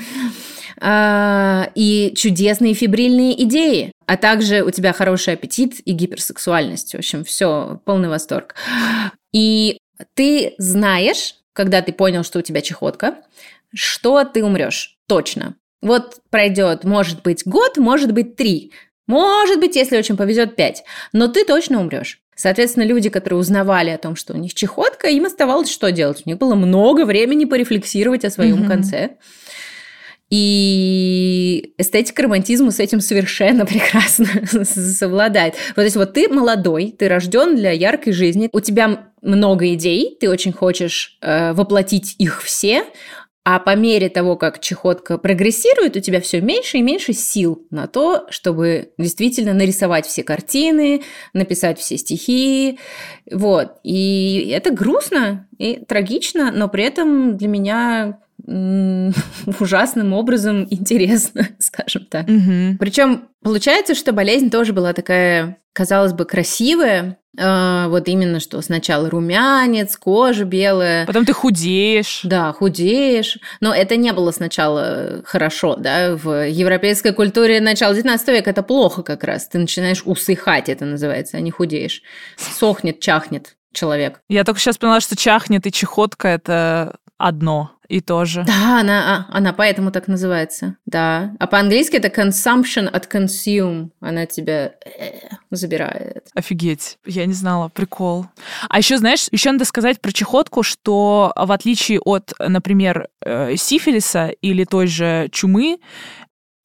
а, 0.80 1.72
и 1.74 2.14
чудесные 2.16 2.76
фибрильные 2.76 3.44
идеи, 3.46 3.92
а 4.06 4.16
также 4.16 4.62
у 4.62 4.70
тебя 4.70 4.94
хороший 4.94 5.34
аппетит 5.34 5.82
и 5.86 5.94
гиперсексуальность. 5.94 6.94
В 6.94 7.00
общем, 7.00 7.24
все, 7.24 7.82
полный 7.84 8.10
восторг. 8.10 8.54
И 9.34 9.80
ты 10.14 10.54
знаешь, 10.60 11.38
когда 11.54 11.82
ты 11.82 11.94
понял, 11.94 12.24
что 12.24 12.38
у 12.38 12.44
тебя 12.44 12.62
чехотка, 12.62 13.16
что 13.74 14.24
ты 14.24 14.46
умрешь. 14.46 15.00
Точно. 15.08 15.56
Вот 15.82 16.20
пройдет, 16.30 16.84
может 16.84 17.24
быть, 17.24 17.42
год, 17.44 17.78
может 17.78 18.12
быть, 18.12 18.36
три. 18.36 18.72
Может 19.12 19.60
быть, 19.60 19.76
если 19.76 19.98
очень 19.98 20.16
повезет, 20.16 20.56
5. 20.56 20.84
Но 21.12 21.28
ты 21.28 21.44
точно 21.44 21.82
умрешь. 21.82 22.22
Соответственно, 22.34 22.86
люди, 22.86 23.10
которые 23.10 23.40
узнавали 23.40 23.90
о 23.90 23.98
том, 23.98 24.16
что 24.16 24.34
у 24.34 24.38
них 24.38 24.54
чехотка, 24.54 25.10
им 25.10 25.26
оставалось 25.26 25.70
что 25.70 25.92
делать? 25.92 26.22
У 26.26 26.30
них 26.30 26.38
было 26.38 26.56
много 26.56 27.04
времени 27.04 27.44
порефлексировать 27.44 28.24
о 28.24 28.30
своем 28.30 28.64
mm-hmm. 28.64 28.68
конце. 28.68 29.10
И 30.30 31.74
эстетика 31.78 32.24
романтизма 32.24 32.72
с 32.72 32.80
этим 32.80 33.02
совершенно 33.02 33.66
прекрасно 33.72 34.28
совладает. 34.64 35.56
Вот 35.76 35.82
если 35.82 36.00
вот 36.00 36.14
ты 36.14 36.30
молодой, 36.30 36.96
ты 36.98 37.10
рожден 37.10 37.58
для 37.58 37.72
яркой 37.72 38.14
жизни, 38.14 38.50
у 38.54 38.62
тебя 38.62 39.10
много 39.22 39.74
идей, 39.74 40.18
ты 40.20 40.30
очень 40.30 40.54
хочешь 40.54 41.18
э, 41.22 41.52
воплотить 41.52 42.16
их 42.18 42.42
все, 42.42 42.86
А 43.44 43.58
по 43.60 43.76
мере 43.76 44.10
того, 44.10 44.36
как 44.36 44.60
чехотка 44.60 45.18
прогрессирует, 45.18 45.96
у 45.96 46.00
тебя 46.00 46.22
все 46.22 46.42
меньше 46.42 46.78
и 46.78 46.82
меньше 46.84 47.14
сил 47.14 47.66
на 47.72 47.88
то, 47.88 48.28
чтобы 48.30 48.92
действительно 49.00 49.54
нарисовать 49.54 50.06
все 50.06 50.24
картины, 50.24 51.02
написать 51.34 51.80
все 51.80 51.98
стихи. 51.98 52.78
Вот. 53.32 53.78
И 53.84 54.52
это 54.54 54.70
грустно 54.70 55.48
и 55.58 55.84
трагично, 55.84 56.52
но 56.52 56.70
при 56.70 56.84
этом 56.84 57.36
для 57.36 57.48
меня 57.48 58.20
ужасным 59.60 60.14
образом 60.14 60.68
интересно, 60.70 61.48
скажем 61.60 62.06
так. 62.06 62.28
Угу. 62.28 62.78
Причем 62.80 63.30
получается, 63.44 63.96
что 63.96 64.14
болезнь 64.14 64.50
тоже 64.50 64.74
была 64.74 64.94
такая, 64.94 65.58
казалось 65.74 66.14
бы, 66.14 66.26
красивая. 66.26 67.18
Э, 67.38 67.86
вот 67.88 68.08
именно 68.08 68.40
что 68.40 68.62
сначала 68.62 69.10
румянец, 69.10 69.96
кожа 69.98 70.44
белая. 70.46 71.06
Потом 71.06 71.26
ты 71.26 71.34
худеешь. 71.34 72.22
Да, 72.24 72.52
худеешь. 72.52 73.38
Но 73.62 73.74
это 73.74 73.96
не 73.96 74.12
было 74.14 74.32
сначала 74.32 75.22
хорошо, 75.26 75.76
да. 75.76 76.16
В 76.16 76.48
европейской 76.48 77.14
культуре 77.14 77.62
начала 77.62 77.94
19 77.94 78.28
века 78.30 78.50
это 78.50 78.64
плохо 78.64 79.04
как 79.04 79.24
раз. 79.24 79.48
Ты 79.48 79.60
начинаешь 79.60 80.04
усыхать, 80.06 80.70
это 80.70 80.86
называется, 80.86 81.38
а 81.38 81.42
не 81.42 81.52
худеешь. 81.52 82.02
Сохнет, 82.38 83.00
чахнет 83.00 83.56
человек. 83.74 84.22
Я 84.28 84.44
только 84.44 84.60
сейчас 84.60 84.78
поняла, 84.78 85.00
что 85.00 85.16
чахнет 85.16 85.66
и 85.66 85.72
чехотка– 85.72 86.28
это 86.30 86.98
одно 87.18 87.72
и 87.92 88.00
тоже. 88.00 88.46
Да, 88.48 88.80
она, 88.80 89.28
а, 89.30 89.38
она 89.38 89.52
поэтому 89.52 89.92
так 89.92 90.08
называется. 90.08 90.78
Да. 90.86 91.34
А 91.40 91.48
по-английски 91.48 91.98
это 91.98 92.08
consumption 92.08 92.88
от 92.88 93.14
consume. 93.14 93.90
Она 94.00 94.26
тебя 94.26 94.76
э, 94.86 95.28
забирает. 95.52 96.28
Офигеть. 96.34 96.98
Я 97.06 97.26
не 97.26 97.34
знала. 97.34 97.68
Прикол. 97.68 98.28
А 98.70 98.78
еще, 98.78 98.98
знаешь, 98.98 99.28
еще 99.32 99.52
надо 99.52 99.66
сказать 99.66 100.00
про 100.00 100.14
чехотку, 100.14 100.64
что 100.64 101.34
в 101.36 101.52
отличие 101.52 102.00
от, 102.00 102.34
например, 102.40 103.10
э, 103.26 103.58
сифилиса 103.58 104.28
или 104.42 104.64
той 104.64 104.88
же 104.88 105.28
чумы, 105.34 105.80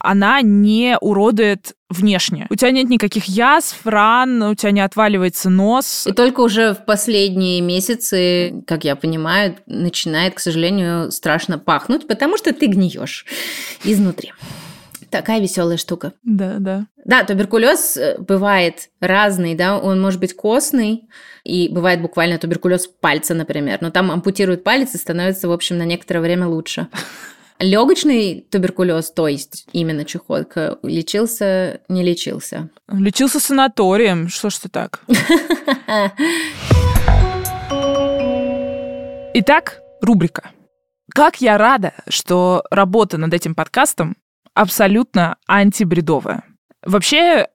она 0.07 0.41
не 0.43 0.97
уродует 1.01 1.75
внешне. 1.89 2.47
У 2.51 2.55
тебя 2.57 2.71
нет 2.71 2.89
никаких 2.89 3.25
язв, 3.27 3.81
ран, 3.85 4.43
у 4.43 4.55
тебя 4.55 4.73
не 4.73 4.81
отваливается 4.81 5.51
нос. 5.51 6.07
И 6.07 6.13
только 6.13 6.41
уже 6.41 6.75
в 6.75 6.85
последние 6.85 7.61
месяцы, 7.61 8.63
как 8.67 8.85
я 8.85 8.97
понимаю, 8.97 9.57
начинает, 9.67 10.35
к 10.35 10.41
сожалению, 10.41 11.11
страшно 11.13 11.59
пахнуть, 11.59 12.07
потому 12.07 12.37
что 12.37 12.53
ты 12.53 12.67
гниешь 12.67 13.27
изнутри. 13.85 14.33
Такая 15.11 15.41
веселая 15.41 15.77
штука. 15.77 16.13
Да, 16.25 16.57
да. 16.59 16.87
Да, 17.05 17.23
туберкулез 17.23 17.97
э, 17.97 18.17
бывает 18.19 18.91
разный, 19.01 19.55
да, 19.55 19.79
он 19.79 20.01
может 20.01 20.19
быть 20.19 20.35
костный, 20.35 21.05
и 21.45 21.69
бывает 21.69 22.03
буквально 22.03 22.39
туберкулез 22.39 22.89
пальца, 22.89 23.35
например, 23.35 23.79
но 23.81 23.91
там 23.91 24.11
ампутируют 24.11 24.65
палец 24.65 24.95
и 24.95 24.99
становится, 24.99 25.49
в 25.49 25.53
общем, 25.53 25.79
на 25.79 25.85
некоторое 25.85 26.21
время 26.21 26.49
лучше. 26.49 26.89
Легочный 27.59 28.47
туберкулез, 28.51 29.11
то 29.13 29.29
есть 29.29 29.67
именно 29.73 30.05
чехотка, 30.05 30.79
лечился, 30.83 31.81
не 31.89 32.03
лечился? 32.03 32.69
Лечился 32.89 33.41
санаторием, 33.41 34.29
что 34.29 34.51
ж 34.51 34.59
ты 34.59 34.69
так? 34.69 35.01
Итак, 39.35 39.81
рубрика. 40.03 40.51
Как 41.15 41.41
я 41.41 41.57
рада, 41.57 41.95
что 42.09 42.63
работа 42.71 43.17
над 43.17 43.33
этим 43.33 43.55
подкастом 43.55 44.17
абсолютно 44.53 45.37
антибредовая. 45.47 46.45
Вообще, 46.85 47.49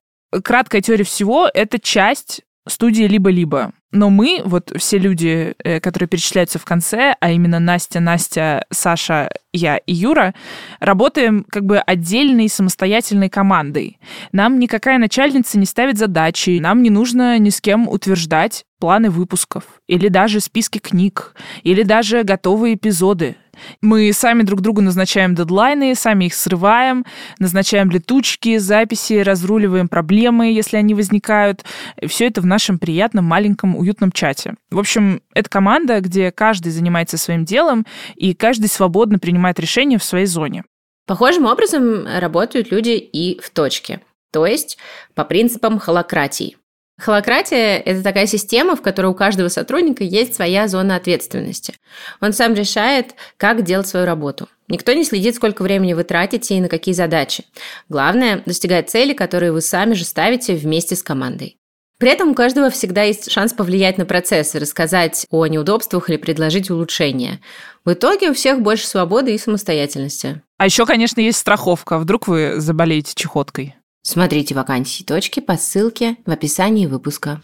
краткая 0.44 0.82
теория 0.82 1.04
всего— 1.04 1.48
это 1.54 1.80
часть 1.80 2.42
студии 2.68 3.04
«Либо-либо». 3.04 3.74
Но 3.92 4.10
мы, 4.10 4.42
вот 4.46 4.72
все 4.78 4.98
люди, 4.98 5.54
э, 5.64 5.80
которые 5.80 6.08
перечисляются 6.08 6.60
в 6.60 6.66
конце, 6.66 7.16
а 7.20 7.32
именно 7.32 7.60
Настя, 7.60 8.00
Настя, 8.00 8.66
Саша, 8.70 9.30
я 9.52 9.78
и 9.78 9.94
Юра, 9.94 10.34
работаем 10.80 11.46
как 11.50 11.66
бы 11.66 11.78
отдельной 11.78 12.48
самостоятельной 12.48 13.30
командой. 13.30 14.00
Нам 14.32 14.60
никакая 14.60 14.98
начальница 14.98 15.60
не 15.60 15.66
ставит 15.66 15.98
задачи, 15.98 16.60
нам 16.60 16.82
не 16.82 16.90
нужно 16.90 17.38
ни 17.38 17.50
с 17.50 17.60
кем 17.60 17.90
утверждать 17.90 18.66
планы 18.80 19.10
выпусков, 19.10 19.64
или 19.88 20.08
даже 20.08 20.40
списки 20.40 20.80
книг, 20.80 21.36
или 21.64 21.84
даже 21.84 22.24
готовые 22.24 22.76
эпизоды. 22.76 23.36
Мы 23.82 24.12
сами 24.14 24.44
друг 24.44 24.62
другу 24.62 24.82
назначаем 24.82 25.36
дедлайны, 25.36 25.96
сами 25.96 26.26
их 26.26 26.34
срываем, 26.34 27.06
назначаем 27.40 27.90
летучки, 27.90 28.58
записи, 28.58 29.22
разруливаем 29.22 29.88
проблемы, 29.88 30.52
если 30.52 30.78
они 30.78 30.94
возникают. 30.94 31.64
Все 32.06 32.28
это 32.28 32.42
в 32.42 32.46
нашем 32.46 32.80
приятном, 32.80 33.26
маленьком, 33.26 33.76
уютном 33.76 34.12
чате. 34.12 34.56
В 34.70 34.80
общем, 34.80 35.22
это 35.34 35.50
команда, 35.50 36.02
где 36.02 36.32
каждый 36.32 36.72
занимается 36.72 37.18
своим 37.18 37.46
делом, 37.46 37.86
и 38.16 38.34
каждый 38.34 38.68
свободно 38.68 39.20
принимает 39.20 39.60
решения 39.60 39.98
в 39.98 40.04
своей 40.04 40.26
зоне. 40.26 40.64
Похожим 41.08 41.46
образом 41.46 42.06
работают 42.08 42.72
люди 42.72 42.92
и 42.92 43.40
в 43.42 43.50
точке, 43.50 44.02
то 44.32 44.46
есть 44.46 44.78
по 45.14 45.26
принципам 45.26 45.80
холократии. 45.80 46.58
Холократия– 47.00 47.78
это 47.86 48.04
такая 48.04 48.28
система, 48.28 48.76
в 48.76 48.82
которой 48.82 49.08
у 49.08 49.16
каждого 49.16 49.48
сотрудника 49.48 50.04
есть 50.04 50.36
своя 50.36 50.68
зона 50.68 50.96
ответственности. 50.96 51.74
Он 52.20 52.32
сам 52.32 52.54
решает, 52.54 53.16
как 53.38 53.64
делать 53.64 53.88
свою 53.88 54.06
работу. 54.06 54.48
Никто 54.68 54.94
не 54.94 55.04
следит, 55.04 55.36
сколько 55.36 55.64
времени 55.64 55.94
вы 55.94 56.04
тратите 56.04 56.56
и 56.56 56.62
на 56.62 56.70
какие 56.70 56.94
задачи. 56.94 57.44
Главное– 57.90 58.44
достигать 58.46 58.90
цели, 58.90 59.14
которые 59.14 59.52
вы 59.52 59.62
сами 59.62 59.96
же 59.96 60.06
ставите 60.06 60.54
вместе 60.54 60.96
с 60.96 61.02
командой. 61.04 61.58
При 61.98 62.10
этом 62.10 62.30
у 62.30 62.34
каждого 62.34 62.72
всегда 62.72 63.04
есть 63.04 63.30
шанс 63.30 63.54
повлиять 63.54 64.00
на 64.00 64.06
процесс, 64.06 64.56
рассказать 64.56 65.28
о 65.30 65.46
неудобствах 65.46 66.10
или 66.10 66.18
предложить 66.18 66.72
улучшения. 66.72 67.42
В 67.86 67.94
итоге 67.94 68.32
у 68.32 68.34
всех 68.34 68.62
больше 68.62 68.88
свободы 68.88 69.36
и 69.36 69.38
самостоятельности. 69.38 70.42
А 70.58 70.66
еще, 70.66 70.88
конечно, 70.88 71.20
есть 71.20 71.38
страховка. 71.38 72.00
Вдруг 72.00 72.28
вы 72.28 72.56
заболеете 72.58 73.14
чехоткой. 73.14 73.76
Смотрите 74.04 74.56
вакансии 74.56 75.04
точки 75.04 75.40
по 75.40 75.58
ссылке 75.58 76.18
в 76.26 76.32
описании 76.32 76.88
выпуска. 76.88 77.42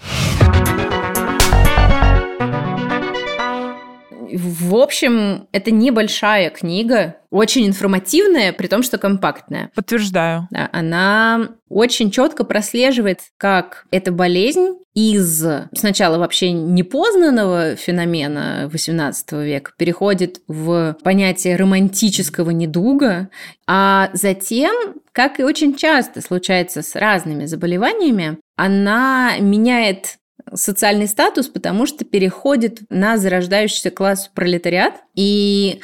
В 4.33 4.75
общем, 4.75 5.47
это 5.51 5.71
небольшая 5.71 6.49
книга, 6.49 7.17
очень 7.29 7.67
информативная, 7.67 8.53
при 8.53 8.67
том, 8.67 8.83
что 8.83 8.97
компактная. 8.97 9.69
Подтверждаю. 9.75 10.47
Да, 10.51 10.69
она 10.71 11.49
очень 11.69 12.11
четко 12.11 12.43
прослеживает, 12.43 13.19
как 13.37 13.85
эта 13.91 14.11
болезнь 14.11 14.77
из 14.93 15.45
сначала 15.73 16.17
вообще 16.17 16.51
непознанного 16.51 17.75
феномена 17.75 18.69
XVIII 18.73 19.43
века 19.43 19.71
переходит 19.77 20.39
в 20.47 20.97
понятие 21.03 21.55
романтического 21.55 22.49
недуга, 22.51 23.29
а 23.67 24.09
затем, 24.13 24.95
как 25.11 25.39
и 25.39 25.43
очень 25.43 25.75
часто 25.75 26.21
случается 26.21 26.81
с 26.81 26.95
разными 26.95 27.45
заболеваниями, 27.45 28.39
она 28.55 29.37
меняет 29.39 30.17
социальный 30.53 31.07
статус, 31.07 31.47
потому 31.47 31.85
что 31.85 32.05
переходит 32.05 32.81
на 32.89 33.17
зарождающийся 33.17 33.91
класс 33.91 34.29
пролетариат 34.33 34.95
и 35.15 35.79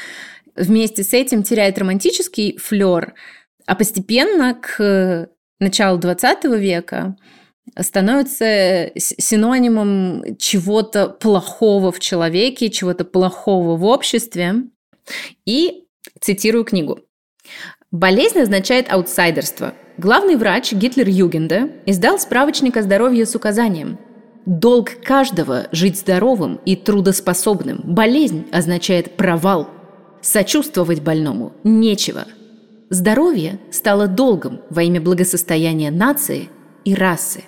вместе 0.56 1.04
с 1.04 1.14
этим 1.14 1.44
теряет 1.44 1.78
романтический 1.78 2.58
флер, 2.58 3.14
а 3.66 3.76
постепенно 3.76 4.56
к 4.56 5.30
началу 5.60 5.98
20 5.98 6.46
века 6.46 7.16
становится 7.80 8.92
синонимом 8.98 10.38
чего-то 10.38 11.08
плохого 11.08 11.92
в 11.92 12.00
человеке, 12.00 12.70
чего-то 12.70 13.06
плохого 13.06 13.78
в 13.78 13.86
обществе. 13.86 14.56
И 15.46 15.86
цитирую 16.20 16.66
книгу. 16.66 17.00
Болезнь 17.92 18.40
означает 18.40 18.92
аутсайдерство. 18.92 19.74
Главный 19.98 20.36
врач 20.36 20.74
Гитлер-Югенда 20.74 21.72
издал 21.86 22.20
справочник 22.20 22.78
о 22.78 22.82
здоровье 22.82 23.26
с 23.26 23.36
указанием– 23.36 24.00
Долг 24.46 24.92
каждого– 25.02 25.68
жить 25.72 25.98
здоровым 25.98 26.60
и 26.66 26.76
трудоспособным. 26.76 27.82
Болезнь 27.84 28.46
означает 28.52 29.16
провал. 29.16 29.70
Сочувствовать 30.22 31.02
больному 31.02 31.54
нечего. 31.64 32.26
Здоровье 32.90 33.60
стало 33.72 34.08
долгом 34.08 34.62
во 34.70 34.84
имя 34.84 35.02
благосостояния 35.02 35.92
нации 35.92 36.50
и 36.84 36.94
расы. 36.94 37.44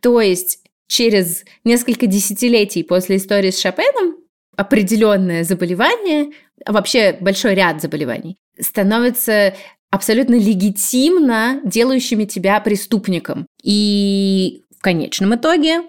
То 0.00 0.20
есть 0.20 0.60
через 0.88 1.44
несколько 1.64 2.06
десятилетий 2.06 2.82
после 2.82 3.16
истории 3.16 3.50
с 3.50 3.60
Шопеном 3.60 4.16
определенное 4.56 5.44
заболевание, 5.44 6.32
а 6.64 6.72
вообще 6.72 7.16
большой 7.20 7.54
ряд 7.54 7.80
заболеваний, 7.80 8.36
становится 8.58 9.54
абсолютно 9.90 10.34
легитимно 10.34 11.60
делающими 11.64 12.24
тебя 12.24 12.60
преступником. 12.60 13.46
И 13.62 14.64
в 14.80 14.82
конечном 14.82 15.34
итоге 15.34 15.82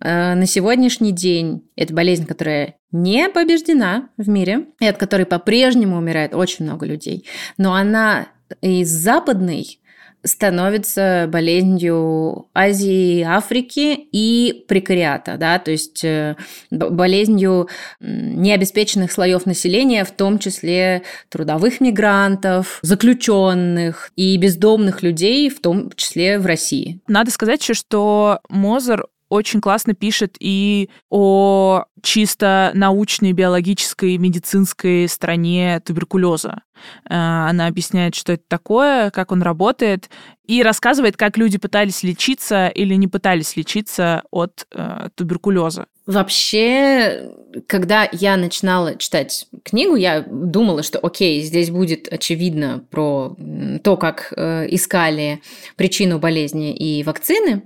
э, 0.00 0.34
на 0.34 0.44
сегодняшний 0.46 1.12
день 1.12 1.70
это 1.76 1.94
болезнь, 1.94 2.26
которая 2.26 2.74
не 2.90 3.28
побеждена 3.28 4.08
в 4.16 4.28
мире, 4.28 4.66
и 4.80 4.86
от 4.86 4.98
которой 4.98 5.24
по-прежнему 5.24 5.96
умирает 5.96 6.34
очень 6.34 6.64
много 6.64 6.84
людей. 6.84 7.28
Но 7.58 7.74
она 7.74 8.26
из 8.60 8.90
западной 8.90 9.78
становится 10.24 11.28
болезнью 11.30 12.48
Азии, 12.54 13.22
Африки 13.22 14.08
и 14.10 14.64
прекариата, 14.66 15.36
да, 15.36 15.58
то 15.58 15.70
есть 15.70 16.02
э, 16.04 16.36
болезнью 16.70 17.68
необеспеченных 18.00 19.12
слоев 19.12 19.46
населения, 19.46 20.04
в 20.04 20.10
том 20.10 20.38
числе 20.38 21.02
трудовых 21.28 21.80
мигрантов, 21.80 22.78
заключенных 22.82 24.10
и 24.16 24.36
бездомных 24.36 25.02
людей, 25.02 25.50
в 25.50 25.60
том 25.60 25.90
числе 25.94 26.38
в 26.38 26.46
России. 26.46 27.00
Надо 27.06 27.30
сказать 27.30 27.60
еще, 27.60 27.74
что 27.74 28.40
Мозер 28.48 29.06
очень 29.28 29.60
классно 29.60 29.94
пишет 29.94 30.36
и 30.38 30.90
о 31.10 31.84
чисто 32.02 32.70
научной, 32.74 33.32
биологической, 33.32 34.16
медицинской 34.18 35.08
стороне 35.08 35.80
туберкулеза. 35.84 36.62
Э, 37.08 37.14
она 37.48 37.66
объясняет, 37.66 38.14
что 38.14 38.34
это 38.34 38.44
такое, 38.48 39.10
как 39.10 39.32
он 39.32 39.42
работает, 39.42 40.10
и 40.46 40.62
рассказывает, 40.62 41.16
как 41.16 41.38
люди 41.38 41.58
пытались 41.58 42.02
лечиться 42.02 42.68
или 42.68 42.94
не 42.94 43.08
пытались 43.08 43.56
лечиться 43.56 44.22
от 44.30 44.66
э, 44.72 45.08
туберкулеза. 45.14 45.86
Вообще, 46.06 47.30
когда 47.66 48.06
я 48.12 48.36
начинала 48.36 48.96
читать 48.96 49.46
книгу, 49.62 49.96
я 49.96 50.20
думала, 50.20 50.82
что 50.82 50.98
окей, 50.98 51.40
здесь 51.42 51.70
будет 51.70 52.12
очевидно 52.12 52.84
про 52.90 53.34
то, 53.82 53.96
как 53.96 54.34
э, 54.36 54.66
искали 54.68 55.40
причину 55.76 56.18
болезни 56.18 56.74
и 56.74 57.02
вакцины. 57.04 57.62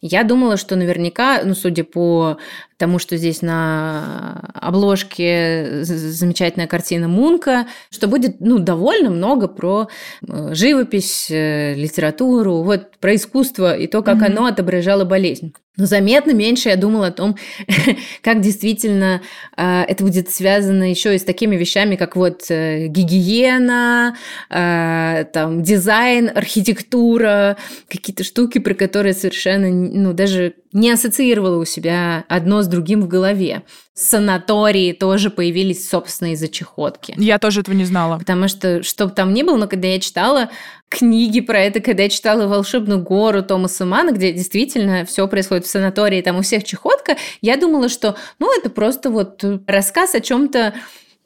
Я 0.00 0.24
думала, 0.24 0.56
что 0.56 0.76
наверняка, 0.76 1.42
ну, 1.44 1.54
судя 1.54 1.84
по 1.84 2.38
тому, 2.76 2.98
что 2.98 3.16
здесь 3.16 3.42
на 3.42 4.50
обложке 4.54 5.82
замечательная 5.82 6.68
картина 6.68 7.08
Мунка, 7.08 7.66
что 7.90 8.06
будет, 8.06 8.40
ну, 8.40 8.58
довольно 8.58 9.10
много 9.10 9.48
про 9.48 9.88
э, 10.26 10.54
живопись, 10.54 11.28
э, 11.30 11.74
литературу, 11.74 12.62
вот 12.62 12.96
про 12.98 13.14
искусство 13.16 13.76
и 13.76 13.88
то, 13.88 14.02
как 14.02 14.18
mm-hmm. 14.18 14.26
оно 14.26 14.46
отображало 14.46 15.04
болезнь. 15.04 15.52
Но 15.78 15.86
заметно 15.86 16.32
меньше 16.32 16.70
я 16.70 16.76
думала 16.76 17.06
о 17.06 17.12
том, 17.12 17.36
как 18.22 18.40
действительно 18.40 19.22
э, 19.56 19.82
это 19.86 20.04
будет 20.04 20.28
связано 20.28 20.90
еще 20.90 21.14
и 21.14 21.18
с 21.18 21.24
такими 21.24 21.54
вещами, 21.54 21.94
как 21.94 22.16
вот 22.16 22.50
э, 22.50 22.88
гигиена, 22.88 24.16
э, 24.50 25.24
там, 25.32 25.62
дизайн, 25.62 26.32
архитектура, 26.34 27.56
какие-то 27.88 28.24
штуки, 28.24 28.58
про 28.58 28.74
которые 28.74 29.14
совершенно, 29.14 29.57
ну, 29.58 30.12
даже 30.12 30.54
не 30.72 30.90
ассоциировала 30.90 31.56
у 31.56 31.64
себя 31.64 32.24
одно 32.28 32.62
с 32.62 32.66
другим 32.66 33.02
в 33.02 33.08
голове. 33.08 33.62
Санатории 33.94 34.92
тоже 34.92 35.30
появились, 35.30 35.88
собственно, 35.88 36.32
из-за 36.32 36.48
чехотки. 36.48 37.14
Я 37.16 37.38
тоже 37.38 37.60
этого 37.60 37.74
не 37.74 37.84
знала. 37.84 38.18
Потому 38.18 38.48
что, 38.48 38.82
что 38.82 39.06
бы 39.06 39.12
там 39.12 39.34
ни 39.34 39.42
было, 39.42 39.56
но 39.56 39.66
когда 39.66 39.88
я 39.88 39.98
читала 39.98 40.50
книги 40.88 41.40
про 41.40 41.60
это, 41.60 41.80
когда 41.80 42.04
я 42.04 42.08
читала 42.08 42.46
«Волшебную 42.46 43.02
гору» 43.02 43.42
Томаса 43.42 43.84
Мана, 43.84 44.12
где 44.12 44.32
действительно 44.32 45.04
все 45.04 45.26
происходит 45.26 45.66
в 45.66 45.70
санатории, 45.70 46.22
там 46.22 46.36
у 46.36 46.42
всех 46.42 46.64
чехотка, 46.64 47.16
я 47.40 47.56
думала, 47.56 47.88
что, 47.88 48.16
ну, 48.38 48.56
это 48.56 48.70
просто 48.70 49.10
вот 49.10 49.44
рассказ 49.66 50.14
о 50.14 50.20
чем-то 50.20 50.74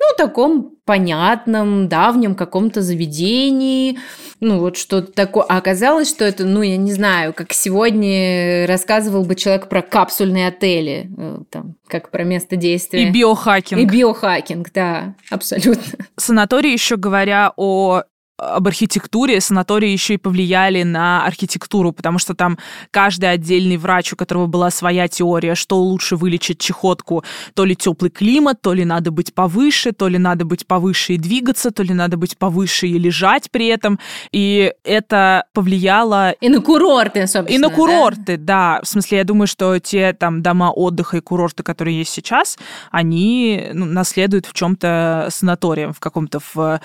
ну, 0.02 0.16
таком 0.16 0.73
понятном, 0.85 1.88
давнем 1.88 2.35
каком-то 2.35 2.82
заведении, 2.82 3.99
ну, 4.40 4.59
вот 4.59 4.76
что-то 4.76 5.12
такое. 5.12 5.44
А 5.44 5.59
оказалось, 5.59 6.11
что 6.11 6.25
это, 6.25 6.44
ну, 6.44 6.62
я 6.62 6.76
не 6.76 6.92
знаю, 6.92 7.32
как 7.32 7.52
сегодня 7.52 8.66
рассказывал 8.66 9.25
бы 9.25 9.37
человек 9.37 9.68
про 9.68 9.82
капсульные 9.82 10.49
отели, 10.49 11.09
э, 11.16 11.38
там, 11.50 11.76
как 11.87 12.11
про 12.11 12.25
место 12.25 12.56
действия. 12.56 13.04
И 13.04 13.11
биохакинг. 13.11 13.80
И 13.80 13.85
биохакинг, 13.85 14.73
да, 14.73 15.14
абсолютно. 15.30 16.06
Санаторий 16.17 16.73
еще 16.73 16.97
говоря 16.97 17.52
о 17.56 18.02
об 18.38 18.66
архитектуре 18.66 19.40
санатории 19.40 19.90
еще 19.90 20.14
и 20.14 20.18
повлияли 20.18 20.82
на 20.82 21.25
архитектуру, 21.25 21.92
потому 21.92 22.18
что 22.18 22.34
там 22.34 22.58
каждый 22.90 23.30
отдельный 23.30 23.76
врач, 23.76 24.12
у 24.12 24.16
которого 24.16 24.47
была 24.47 24.71
своя 24.71 25.08
теория, 25.08 25.54
что 25.54 25.78
лучше 25.78 26.16
вылечить 26.16 26.58
чехотку, 26.58 27.25
то 27.54 27.64
ли 27.64 27.76
теплый 27.76 28.10
климат, 28.10 28.60
то 28.60 28.73
ли 28.73 28.84
надо 28.84 29.10
быть 29.10 29.34
повыше, 29.34 29.92
то 29.92 30.08
ли 30.08 30.18
надо 30.18 30.45
быть 30.45 30.66
повыше 30.66 31.14
и 31.14 31.18
двигаться, 31.18 31.71
то 31.71 31.82
ли 31.82 31.95
надо 31.95 32.16
быть 32.16 32.36
повыше 32.36 32.86
и 32.86 32.99
лежать 32.99 33.50
при 33.50 33.68
этом. 33.68 33.99
И 34.32 34.73
это 34.84 35.45
повлияло... 35.52 36.32
И 36.40 36.49
на 36.49 36.60
курорты, 36.60 37.26
собственно. 37.26 37.54
И 37.54 37.58
на 37.58 37.68
курорты, 37.71 38.36
да. 38.36 38.78
да. 38.78 38.80
В 38.82 38.88
смысле, 38.88 39.18
я 39.18 39.25
думаю, 39.25 39.47
что 39.47 39.78
те 39.78 40.12
там 40.12 40.42
дома 40.42 40.71
отдыха 40.71 41.18
и 41.18 41.21
курорты, 41.21 41.62
которые 41.62 41.99
есть 41.99 42.12
сейчас, 42.12 42.58
они 42.90 43.71
ну, 43.73 43.86
наследуют 43.86 44.47
в 44.47 44.52
чем-то 44.52 45.28
санаторием, 45.30 45.92
в 45.92 46.00
каком-то 46.00 46.40
в 46.54 46.80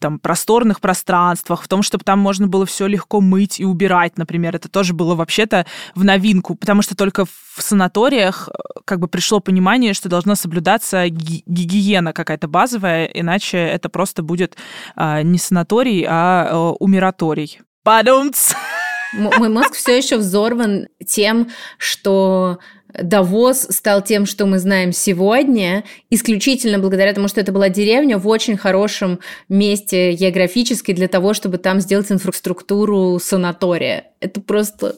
там 0.00 0.18
просторных 0.18 0.80
пространствах, 0.80 1.62
в 1.62 1.68
том, 1.68 1.82
чтобы 1.82 2.04
там 2.04 2.18
можно 2.18 2.48
было 2.48 2.66
все 2.66 2.86
легко 2.86 3.20
мыть 3.20 3.60
и 3.60 3.64
убирать, 3.64 4.18
например. 4.18 4.56
Это 4.56 4.68
тоже 4.68 4.94
было 4.94 5.14
вообще-то 5.14 5.66
в 5.94 6.02
новинку, 6.02 6.56
потому 6.56 6.82
что 6.82 6.96
только 6.96 7.24
в 7.24 7.62
санаториях 7.62 8.48
э, 8.48 8.80
как 8.84 8.98
бы 8.98 9.06
пришло 9.08 9.40
понимание, 9.40 9.94
что 9.94 10.08
должна 10.08 10.34
соблюдаться 10.34 11.08
гигиена 11.08 12.12
какая-то 12.12 12.48
базовая, 12.48 13.04
иначе 13.04 13.58
это 13.58 13.88
просто 13.88 14.22
будет 14.22 14.56
а, 14.96 15.22
не 15.22 15.38
санаторий, 15.38 16.04
а, 16.08 16.48
а 16.50 16.70
умираторий. 16.72 17.60
Падумц! 17.84 18.54
Мой 19.12 19.48
мозг 19.48 19.74
все 19.74 19.96
еще 19.96 20.18
взорван 20.18 20.86
тем, 21.04 21.48
что 21.78 22.58
Давос 22.94 23.66
стал 23.70 24.02
тем, 24.02 24.26
что 24.26 24.46
мы 24.46 24.58
знаем 24.58 24.92
сегодня, 24.92 25.84
исключительно 26.10 26.78
благодаря 26.78 27.12
тому, 27.12 27.28
что 27.28 27.40
это 27.40 27.52
была 27.52 27.68
деревня 27.68 28.18
в 28.18 28.26
очень 28.28 28.56
хорошем 28.56 29.20
месте 29.48 30.12
географически 30.12 30.92
для 30.92 31.08
того, 31.08 31.34
чтобы 31.34 31.58
там 31.58 31.80
сделать 31.80 32.10
инфраструктуру 32.10 33.18
санатория. 33.20 34.04
Это 34.20 34.40
просто? 34.40 34.96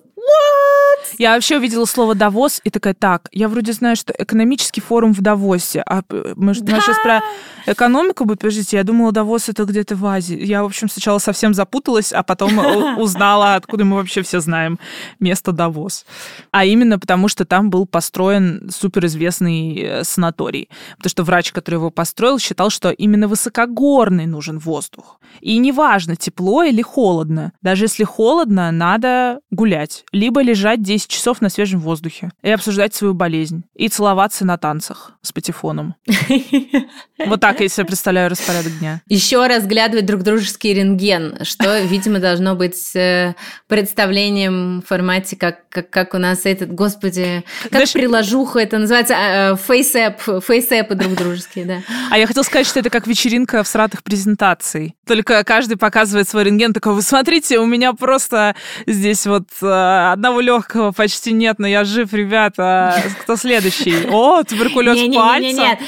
Я 1.18 1.34
вообще 1.34 1.58
увидела 1.58 1.84
слово 1.84 2.14
Давос 2.14 2.60
и 2.64 2.70
такая, 2.70 2.94
так, 2.94 3.28
я 3.32 3.48
вроде 3.48 3.72
знаю, 3.72 3.96
что 3.96 4.14
экономический 4.16 4.80
форум 4.80 5.12
в 5.12 5.20
Давосе. 5.20 5.82
А 5.86 6.02
мы, 6.10 6.54
да. 6.54 6.74
мы 6.74 6.80
сейчас 6.80 6.96
про 7.02 7.22
экономику 7.66 8.24
бы, 8.24 8.36
подождите, 8.36 8.76
я 8.76 8.84
думала, 8.84 9.12
Давос 9.12 9.48
это 9.48 9.64
где-то 9.64 9.96
в 9.96 10.06
Азии. 10.06 10.38
Я, 10.44 10.62
в 10.62 10.66
общем, 10.66 10.88
сначала 10.88 11.18
совсем 11.18 11.54
запуталась, 11.54 12.12
а 12.12 12.22
потом 12.22 12.58
узнала, 12.98 13.54
откуда 13.54 13.84
мы 13.84 13.96
вообще 13.96 14.22
все 14.22 14.40
знаем 14.40 14.78
место 15.20 15.52
Давос. 15.52 16.04
А 16.50 16.64
именно 16.64 16.98
потому, 16.98 17.28
что 17.28 17.44
там 17.44 17.70
был 17.70 17.86
построен 17.86 18.70
суперизвестный 18.70 19.80
э, 19.80 20.04
санаторий. 20.04 20.68
Потому 20.96 21.10
что 21.10 21.24
врач, 21.24 21.52
который 21.52 21.76
его 21.76 21.90
построил, 21.90 22.38
считал, 22.38 22.70
что 22.70 22.90
именно 22.90 23.28
высокогорный 23.28 24.26
нужен 24.26 24.58
воздух. 24.58 25.20
И 25.40 25.58
неважно, 25.58 26.16
тепло 26.16 26.62
или 26.62 26.82
холодно. 26.82 27.52
Даже 27.62 27.84
если 27.84 28.04
холодно, 28.04 28.70
надо 28.70 29.40
гулять 29.50 30.04
либо 30.12 30.42
лежать 30.42 30.82
10 30.92 31.09
часов 31.09 31.40
на 31.40 31.48
свежем 31.48 31.81
воздухе 31.81 32.31
и 32.42 32.50
обсуждать 32.50 32.94
свою 32.94 33.14
болезнь, 33.14 33.64
и 33.74 33.88
целоваться 33.88 34.44
на 34.44 34.59
танцах 34.59 35.12
с 35.22 35.33
патефоном. 35.33 35.94
Вот 37.24 37.40
так 37.40 37.61
я 37.61 37.68
себе 37.68 37.87
представляю 37.87 38.31
распорядок 38.31 38.76
дня. 38.81 39.00
Еще 39.07 39.46
разглядывать 39.46 40.07
друг 40.07 40.24
дружеский 40.24 40.74
рентген, 40.74 41.38
что, 41.44 41.78
видимо, 41.85 42.18
должно 42.18 42.57
быть 42.57 42.96
э, 42.96 43.37
представлением 43.68 44.83
в 44.83 44.88
формате, 44.88 45.37
как, 45.37 45.68
как, 45.68 45.88
как 45.88 46.14
у 46.14 46.18
нас 46.18 46.40
этот, 46.46 46.72
господи, 46.72 47.44
как 47.62 47.72
Знаешь, 47.72 47.92
приложуха, 47.92 48.59
это 48.59 48.78
называется 48.78 49.57
фейсэп, 49.68 50.42
фейсэпы 50.44 50.96
друг 50.96 51.14
дружеские, 51.14 51.64
да. 51.64 51.83
А 52.11 52.18
я 52.18 52.26
хотела 52.26 52.42
сказать, 52.42 52.66
что 52.66 52.81
это 52.81 52.90
как 52.90 53.07
вечеринка 53.07 53.62
в 53.62 53.68
сратых 53.68 54.02
презентаций. 54.02 54.96
Только 55.07 55.44
каждый 55.44 55.76
показывает 55.76 56.28
свой 56.28 56.42
рентген, 56.44 56.72
такой, 56.72 56.94
вы 56.94 57.02
смотрите, 57.02 57.61
у 57.61 57.66
меня 57.66 57.92
просто 57.92 58.57
здесь 58.87 59.26
вот 59.26 59.44
э, 59.62 60.11
одного 60.12 60.40
легкого 60.40 60.81
почти 60.90 61.32
нет, 61.32 61.58
но 61.58 61.68
я 61.68 61.84
жив, 61.84 62.12
ребята. 62.12 63.00
Кто 63.20 63.36
следующий? 63.36 64.08
О, 64.10 64.42
туберкулез 64.42 64.96
не, 64.96 65.14
пальца. 65.14 65.40
Не, 65.40 65.52
не, 65.52 65.58
нет, 65.58 65.78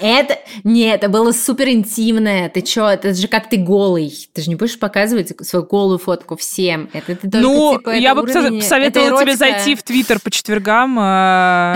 это, 0.00 0.38
нет, 0.62 0.96
это 0.96 1.08
было 1.08 1.32
супер 1.32 1.70
интимное. 1.70 2.48
Ты 2.48 2.62
чё, 2.62 2.86
это 2.86 3.14
же 3.14 3.26
как 3.26 3.48
ты 3.48 3.56
голый. 3.56 4.12
Ты 4.32 4.42
же 4.42 4.50
не 4.50 4.54
будешь 4.54 4.78
показывать 4.78 5.32
свою 5.44 5.64
голую 5.64 5.98
фотку 5.98 6.36
всем. 6.36 6.88
Это 6.92 7.16
ты 7.16 7.30
только, 7.30 7.48
ну, 7.48 7.78
типа, 7.78 7.90
я 7.90 8.14
бы 8.14 8.22
уровень, 8.22 8.60
посоветовала 8.60 9.22
тебе 9.22 9.36
зайти 9.36 9.74
в 9.74 9.82
Твиттер 9.82 10.20
по 10.20 10.30
четвергам. 10.30 10.98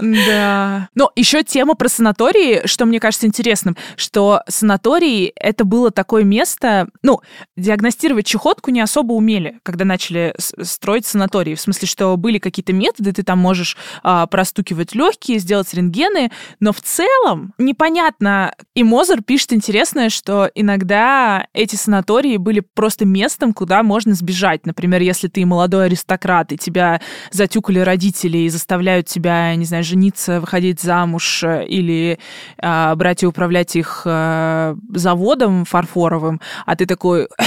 Да. 0.00 0.88
Но 0.94 1.10
еще 1.16 1.42
тема 1.42 1.74
про 1.74 1.88
санатории, 1.88 2.66
что 2.66 2.86
мне 2.86 3.00
кажется 3.00 3.26
интересным, 3.26 3.76
что 3.96 4.42
санатории 4.48 5.32
это 5.36 5.64
было 5.64 5.90
такое 5.90 6.24
место, 6.24 6.88
ну, 7.02 7.20
диагностировать 7.56 8.26
чехотку 8.26 8.70
не 8.70 8.80
особо 8.80 9.12
умели, 9.12 9.58
когда 9.62 9.84
начали 9.84 10.34
строить 10.38 11.06
санатории. 11.06 11.54
В 11.54 11.60
смысле, 11.60 11.88
что 11.88 12.16
были 12.16 12.38
какие-то 12.38 12.72
методы, 12.72 13.12
ты 13.12 13.22
там 13.22 13.38
можешь 13.38 13.76
а, 14.02 14.26
простукивать 14.26 14.94
легкие, 14.94 15.38
сделать 15.38 15.72
рентгены, 15.74 16.30
но 16.60 16.72
в 16.72 16.80
целом 16.80 17.54
непонятно. 17.58 18.54
И 18.74 18.82
Мозер 18.82 19.22
пишет 19.22 19.52
интересное, 19.52 20.10
что 20.10 20.50
иногда 20.54 21.46
эти 21.52 21.76
санатории 21.76 22.36
были 22.36 22.60
просто 22.60 23.04
местом, 23.04 23.52
куда 23.52 23.82
можно 23.82 24.14
сбежать. 24.14 24.66
Например, 24.66 25.00
если 25.00 25.28
ты 25.28 25.44
молодой 25.46 25.86
аристократ, 25.86 26.52
и 26.52 26.58
тебя 26.58 27.00
затюкали 27.30 27.80
родители 27.80 28.38
и 28.38 28.48
заставляют 28.48 29.06
тебя, 29.06 29.54
не 29.58 29.64
знаю, 29.64 29.84
жениться, 29.84 30.40
выходить 30.40 30.80
замуж 30.80 31.42
э, 31.44 31.66
или 31.66 32.18
э, 32.58 32.94
брать 32.94 33.22
и 33.22 33.26
управлять 33.26 33.76
их 33.76 34.02
э, 34.04 34.74
заводом 34.94 35.64
фарфоровым, 35.64 36.40
а 36.66 36.76
ты 36.76 36.86
такой... 36.86 37.28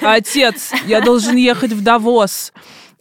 Отец, 0.00 0.72
я 0.86 1.00
должен 1.00 1.36
ехать 1.36 1.72
в 1.72 1.82
Давос. 1.82 2.52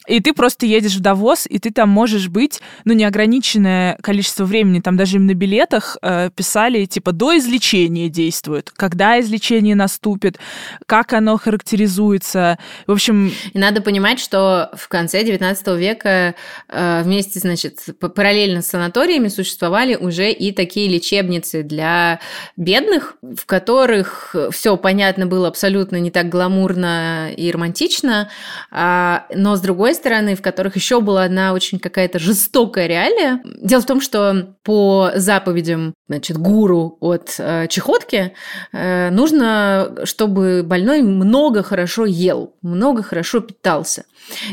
И 0.08 0.20
ты 0.20 0.34
просто 0.34 0.66
едешь 0.66 0.96
в 0.96 1.00
Давос, 1.00 1.46
и 1.50 1.60
ты 1.60 1.72
там 1.72 1.90
можешь 1.90 2.28
быть, 2.28 2.62
ну, 2.84 2.94
неограниченное 2.94 3.98
количество 4.02 4.44
времени. 4.44 4.82
Там 4.82 4.98
даже 4.98 5.18
им 5.18 5.28
на 5.28 5.34
билетах 5.34 5.98
э, 6.02 6.30
писали, 6.36 6.86
типа, 6.86 7.14
до 7.14 7.38
излечения 7.38 8.10
действует, 8.10 8.70
когда 8.76 9.20
излечение 9.22 9.76
наступит, 9.76 10.40
как 10.88 11.14
оно 11.14 11.38
характеризуется. 11.38 12.58
В 12.86 12.92
общем... 12.92 13.32
И 13.54 13.58
надо 13.58 13.82
понимать, 13.82 14.20
что 14.20 14.72
в 14.76 14.90
конце 14.90 15.24
19 15.24 15.68
века 15.80 16.36
э, 16.68 17.02
вместе, 17.04 17.40
значит, 17.40 17.80
параллельно 18.00 18.62
с 18.62 18.68
санаториями 18.68 19.30
существовали 19.30 19.96
уже 19.96 20.32
и 20.32 20.52
такие 20.52 20.90
лечебницы 20.90 21.64
для 21.64 22.20
бедных, 22.58 23.16
в 23.22 23.46
которых 23.46 24.36
все 24.52 24.76
понятно 24.76 25.28
было 25.28 25.48
абсолютно 25.48 25.98
не 25.98 26.12
так 26.12 26.28
гламурно 26.28 27.32
и 27.32 27.50
романтично, 27.52 28.30
а, 28.70 29.26
но 29.34 29.56
с 29.56 29.62
другой 29.62 29.93
другой 29.94 29.96
стороны, 29.96 30.36
в 30.36 30.42
которых 30.42 30.76
еще 30.76 31.00
была 31.02 31.24
одна 31.24 31.54
очень 31.54 31.80
какая-то 31.80 32.20
жестокая 32.20 32.88
реалия. 32.88 33.42
Дело 33.62 33.82
в 33.82 33.86
том, 33.86 34.02
что 34.02 34.56
по 34.64 35.12
заповедям 35.16 35.94
значит, 36.08 36.38
гуру 36.38 36.98
от 37.00 37.36
э, 37.38 37.68
чехотки 37.70 38.34
э, 38.72 39.10
нужно, 39.12 39.96
чтобы 40.04 40.64
больной 40.64 41.02
много 41.02 41.64
хорошо 41.64 42.06
ел, 42.06 42.56
много 42.62 43.04
хорошо 43.04 43.40
питался. 43.40 44.06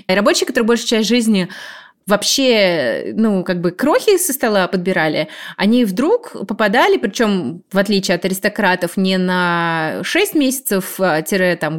И 0.06 0.14
рабочий, 0.14 0.46
который 0.46 0.64
большую 0.64 0.88
часть 0.88 1.08
жизни 1.08 1.48
вообще, 2.10 3.12
ну, 3.14 3.42
как 3.44 3.60
бы 3.60 3.70
крохи 3.70 4.18
со 4.18 4.32
стола 4.32 4.68
подбирали, 4.68 5.28
они 5.56 5.84
вдруг 5.84 6.32
попадали, 6.46 6.98
причем, 6.98 7.62
в 7.72 7.78
отличие 7.78 8.16
от 8.16 8.24
аристократов, 8.24 8.96
не 8.96 9.16
на 9.16 10.00
6 10.02 10.34
месяцев, 10.34 11.00
а, 11.00 11.22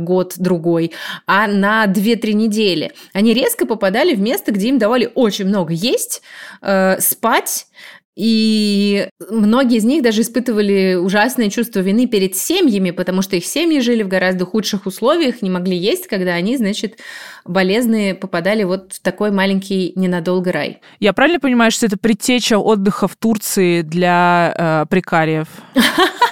год-другой, 0.04 0.94
а 1.28 1.48
на 1.48 1.86
2-3 1.86 2.34
недели. 2.34 2.92
Они 3.14 3.34
резко 3.34 3.66
попадали 3.66 4.16
в 4.16 4.20
место, 4.20 4.52
где 4.52 4.70
им 4.70 4.80
давали 4.80 5.12
очень 5.14 5.46
много 5.46 5.74
есть, 5.74 6.22
э, 6.62 7.00
спать, 7.00 7.68
и 8.16 9.08
многие 9.30 9.78
из 9.78 9.86
них 9.86 10.04
даже 10.04 10.22
испытывали 10.22 10.96
ужасное 10.96 11.50
чувство 11.50 11.80
вины 11.80 12.08
перед 12.08 12.36
семьями, 12.36 12.92
потому 12.92 13.22
что 13.22 13.38
их 13.38 13.46
семьи 13.46 13.80
жили 13.80 14.04
в 14.04 14.10
гораздо 14.10 14.46
худших 14.46 14.86
условиях, 14.86 15.42
не 15.42 15.50
могли 15.50 15.78
есть, 15.78 16.08
когда 16.08 16.34
они, 16.34 16.58
значит, 16.58 16.98
болезные 17.46 18.14
попадали 18.14 18.64
вот 18.64 18.94
в 18.94 19.02
такой 19.02 19.32
маленький 19.32 19.94
ненадолго 19.96 20.52
рай. 20.52 20.82
Я 21.00 21.14
правильно 21.14 21.40
понимаю, 21.40 21.72
что 21.72 21.86
это 21.86 21.98
предтеча 21.98 22.60
отдыха 22.60 23.08
в 23.08 23.16
Турции 23.16 23.82
для 23.82 24.54
э, 24.58 24.86
прикариев? 24.90 25.48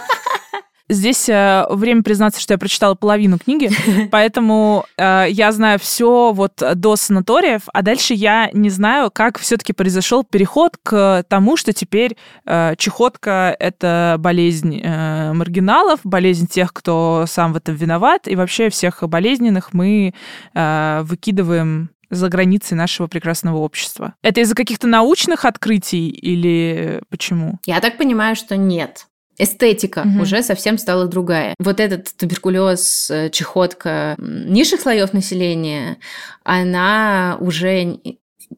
Здесь 0.89 1.29
э, 1.29 1.65
время 1.69 2.01
признаться, 2.01 2.41
что 2.41 2.55
я 2.55 2.57
прочитала 2.57 2.95
половину 2.95 3.37
книги, 3.37 3.69
поэтому 4.11 4.85
э, 4.97 5.27
я 5.29 5.51
знаю 5.51 5.77
все 5.77 6.33
вот 6.33 6.63
до 6.75 6.95
санаториев, 6.95 7.61
а 7.71 7.83
дальше 7.83 8.15
я 8.15 8.49
не 8.53 8.71
знаю, 8.71 9.11
как 9.11 9.37
все-таки 9.37 9.71
произошел 9.71 10.23
переход 10.23 10.77
к 10.81 11.23
тому, 11.27 11.57
что 11.57 11.73
теперь 11.73 12.17
э, 12.45 12.73
чехотка 12.77 13.55
это 13.59 14.15
болезнь 14.17 14.81
э, 14.83 15.33
маргиналов, 15.33 15.99
болезнь 16.03 16.47
тех, 16.47 16.73
кто 16.73 17.25
сам 17.27 17.53
в 17.53 17.57
этом 17.57 17.75
виноват, 17.75 18.27
и 18.27 18.35
вообще 18.35 18.69
всех 18.69 19.03
болезненных 19.07 19.73
мы 19.73 20.15
э, 20.55 21.01
выкидываем 21.03 21.91
за 22.09 22.29
границы 22.29 22.73
нашего 22.73 23.05
прекрасного 23.05 23.57
общества. 23.57 24.15
Это 24.23 24.41
из-за 24.41 24.55
каких-то 24.55 24.87
научных 24.87 25.45
открытий 25.45 26.09
или 26.09 27.03
почему? 27.09 27.59
Я 27.67 27.79
так 27.79 27.97
понимаю, 27.97 28.35
что 28.35 28.57
нет 28.57 29.05
эстетика 29.39 30.03
угу. 30.05 30.21
уже 30.21 30.43
совсем 30.43 30.77
стала 30.77 31.07
другая. 31.07 31.55
Вот 31.59 31.79
этот 31.79 32.15
туберкулез, 32.15 33.09
э, 33.09 33.29
чехотка 33.31 34.15
низших 34.19 34.81
слоев 34.81 35.13
населения, 35.13 35.97
она 36.43 37.37
уже 37.39 37.99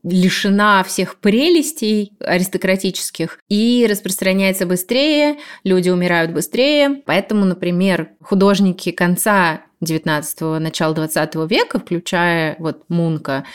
лишена 0.04 0.84
всех 0.84 1.18
прелестей 1.18 2.14
аристократических 2.20 3.40
и 3.50 3.86
распространяется 3.90 4.66
быстрее, 4.66 5.38
люди 5.64 5.90
умирают 5.90 6.32
быстрее. 6.32 7.02
Поэтому, 7.06 7.46
например, 7.46 8.12
художники 8.22 8.92
конца 8.92 9.62
19-го, 9.84 10.60
начала 10.60 10.94
20 10.94 11.36
века, 11.50 11.80
включая 11.80 12.56
вот 12.60 12.84
Мунка, 12.88 13.46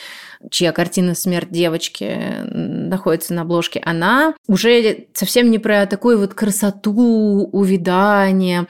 чья 0.51 0.71
картина 0.71 1.15
«Смерть 1.15 1.49
девочки» 1.51 2.19
находится 2.43 3.33
на 3.33 3.41
обложке, 3.41 3.81
она 3.83 4.35
уже 4.47 5.07
совсем 5.13 5.49
не 5.51 5.59
про 5.59 5.85
такую 5.85 6.19
вот 6.19 6.33
красоту, 6.33 7.49
увядание, 7.51 8.67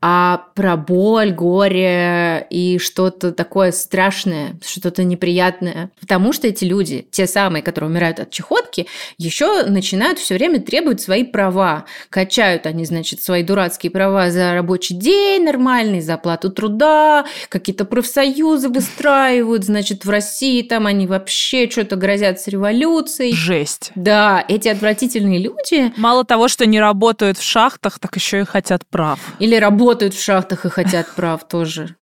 а 0.00 0.44
про 0.54 0.76
боль, 0.76 1.32
горе 1.32 2.46
и 2.50 2.78
что-то 2.78 3.32
такое 3.32 3.72
страшное, 3.72 4.56
что-то 4.64 5.02
неприятное. 5.02 5.90
Потому 6.00 6.32
что 6.32 6.46
эти 6.46 6.64
люди, 6.64 7.08
те 7.10 7.26
самые, 7.26 7.62
которые 7.62 7.90
умирают 7.90 8.20
от 8.20 8.30
чехотки, 8.30 8.86
еще 9.16 9.64
начинают 9.64 10.20
все 10.20 10.34
время 10.34 10.60
требовать 10.60 11.00
свои 11.00 11.24
права. 11.24 11.84
Качают 12.10 12.66
они, 12.66 12.84
значит, 12.84 13.22
свои 13.22 13.42
дурацкие 13.42 13.90
права 13.90 14.30
за 14.30 14.54
рабочий 14.54 14.94
день 14.94 15.44
нормальный, 15.44 16.00
за 16.00 16.14
оплату 16.14 16.50
труда, 16.50 17.26
какие-то 17.48 17.84
профсоюзы 17.84 18.68
выстраивают, 18.68 19.64
значит, 19.64 20.04
в 20.04 20.10
России 20.10 20.62
там 20.62 20.86
они 20.86 21.08
вообще 21.08 21.68
что-то 21.68 21.96
грозят 21.96 22.40
с 22.40 22.46
революцией. 22.46 23.32
Жесть. 23.32 23.90
Да, 23.96 24.44
эти 24.46 24.68
отвратительные 24.68 25.40
люди... 25.40 25.92
Мало 25.96 26.24
того, 26.24 26.46
что 26.46 26.66
не 26.66 26.78
работают 26.78 27.38
в 27.38 27.42
шахтах, 27.42 27.98
так 27.98 28.14
еще 28.14 28.42
и 28.42 28.44
хотят 28.44 28.86
прав. 28.86 29.18
Или 29.40 29.56
работают 29.56 29.87
работают 29.88 30.12
в 30.12 30.22
шахтах 30.22 30.66
и 30.66 30.68
хотят 30.68 31.06
прав 31.14 31.48
тоже. 31.48 31.96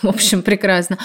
В 0.00 0.08
общем, 0.08 0.42
прекрасно. 0.42 0.96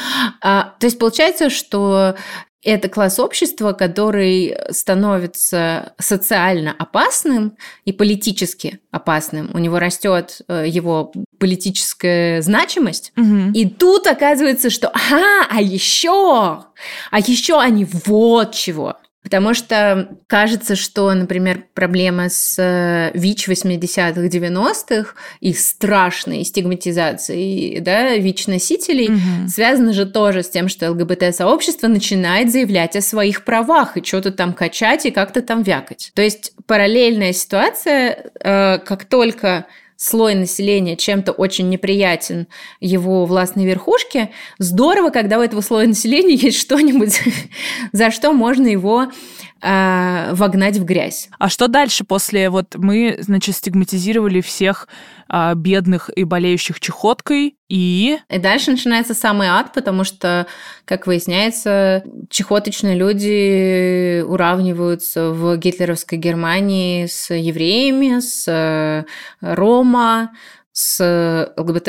А, 0.41 0.76
то 0.80 0.86
есть 0.86 0.98
получается, 0.98 1.50
что 1.50 2.15
это 2.63 2.88
класс 2.88 3.20
общества, 3.20 3.74
который 3.74 4.56
становится 4.70 5.94
социально 6.00 6.72
опасным 6.72 7.58
и 7.84 7.91
политически 7.91 8.80
опасным. 8.91 9.50
У 9.54 9.58
него 9.58 9.78
растет 9.78 10.41
э, 10.48 10.65
его 10.67 11.12
политическая 11.38 12.41
значимость. 12.41 13.12
Угу. 13.17 13.52
И 13.54 13.67
тут 13.67 14.08
оказывается, 14.08 14.70
что 14.70 14.88
ага, 14.88 15.48
а 15.50 15.60
еще, 15.60 16.63
а 17.12 17.20
еще 17.20 17.60
они 17.60 17.86
вот 18.06 18.54
чего. 18.54 18.96
Потому 19.24 19.54
что 19.54 20.18
кажется, 20.28 20.76
что, 20.76 21.14
например, 21.14 21.66
проблема 21.76 22.30
с 22.30 22.58
э, 22.58 23.12
ВИЧ 23.14 23.50
80-х, 23.50 24.22
90-х 24.22 25.14
и 25.40 25.54
страшной 25.54 26.44
стигматизацией 26.44 27.80
да, 27.82 28.16
ВИЧ-носителей 28.16 29.10
угу. 29.10 29.48
связана 29.48 29.94
же 29.94 30.08
тоже 30.08 30.42
с 30.42 30.50
тем, 30.50 30.68
что 30.68 30.90
ЛГБТ-сообщество 30.90 31.88
начинает 31.88 32.52
заявлять 32.52 32.96
о 32.96 33.02
своих 33.02 33.46
правах 33.46 33.96
и 33.96 34.04
что-то 34.04 34.32
там 34.32 34.54
качать 34.54 35.06
и 35.06 35.12
как-то 35.12 35.44
там 35.44 35.62
вякать. 35.62 36.12
То 36.16 36.24
есть 36.24 36.54
параллельная 36.66 37.34
ситуация, 37.34 38.32
э, 38.40 38.80
как 38.80 39.06
только 39.06 39.68
слой 40.02 40.34
населения 40.34 40.98
чем-то 40.98 41.32
очень 41.32 41.70
неприятен 41.70 42.48
его 42.80 43.26
властной 43.26 43.66
верхушке, 43.66 44.32
здорово, 44.58 45.12
когда 45.12 45.38
у 45.38 45.42
этого 45.42 45.62
слоя 45.62 45.86
населения 45.86 46.34
есть 46.42 46.58
что-нибудь, 46.58 47.22
за 47.92 48.10
что 48.10 48.34
можно 48.34 48.66
его 48.68 49.12
э, 49.62 50.34
вогнать 50.34 50.78
в 50.78 50.84
грязь. 50.84 51.30
А 51.39 51.50
что 51.50 51.67
дальше 51.67 52.04
после 52.04 52.50
вот 52.50 52.76
мы, 52.76 53.17
значит, 53.19 53.56
стигматизировали 53.56 54.41
всех 54.41 54.88
э, 55.30 55.54
бедных 55.56 56.10
и 56.15 56.24
болеющих 56.24 56.80
чехоткой 56.80 57.56
и... 57.69 58.17
И 58.30 58.38
дальше 58.38 58.71
начинается 58.71 59.13
самый 59.13 59.47
ад, 59.47 59.71
потому 59.74 60.04
что, 60.04 60.47
как 60.86 61.08
выясняется, 61.08 62.04
чехоточные 62.30 62.95
люди 62.95 64.21
уравниваются 64.21 65.32
в 65.32 65.56
гитлеровской 65.58 66.17
Германии 66.17 67.06
с 67.06 67.34
евреями, 67.34 68.19
с 68.19 68.45
э, 68.47 69.06
Рома, 69.39 70.32
с 70.74 71.54
ЛГБТ. 71.58 71.88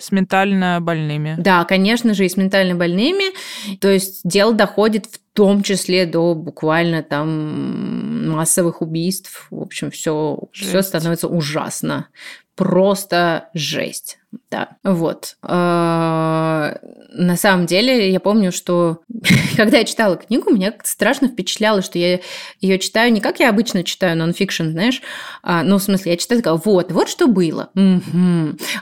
С 0.00 0.10
ментально 0.10 0.80
больными. 0.80 1.36
Да, 1.38 1.64
конечно 1.64 2.14
же, 2.14 2.24
и 2.24 2.28
с 2.28 2.36
ментально 2.36 2.74
больными. 2.74 3.32
То 3.78 3.88
есть 3.88 4.20
дело 4.24 4.52
доходит 4.54 5.06
в 5.06 5.18
том 5.34 5.62
числе 5.62 6.06
до 6.06 6.34
буквально 6.34 7.02
там 7.02 8.30
массовых 8.30 8.82
убийств. 8.82 9.46
В 9.50 9.60
общем, 9.60 9.90
все, 9.90 10.38
все 10.52 10.82
становится 10.82 11.28
ужасно. 11.28 12.08
Просто 12.54 13.50
жесть. 13.54 14.18
Да, 14.50 14.76
вот. 14.82 15.36
А, 15.42 16.78
на 17.12 17.36
самом 17.36 17.66
деле, 17.66 18.10
я 18.10 18.20
помню, 18.20 18.52
что 18.52 19.00
когда 19.56 19.78
я 19.78 19.84
читала 19.84 20.16
книгу, 20.16 20.50
меня 20.50 20.74
страшно 20.84 21.28
впечатляло, 21.28 21.82
что 21.82 21.98
я 21.98 22.20
ее 22.60 22.78
читаю 22.78 23.12
не 23.12 23.20
как 23.20 23.40
я 23.40 23.50
обычно 23.50 23.84
читаю 23.84 24.16
нонфикшн, 24.16 24.70
знаешь, 24.70 25.02
а, 25.42 25.62
ну, 25.62 25.78
в 25.78 25.82
смысле, 25.82 26.12
я 26.12 26.18
читаю 26.18 26.40
такая, 26.40 26.60
вот, 26.64 26.92
вот 26.92 27.08
что 27.08 27.28
было. 27.28 27.70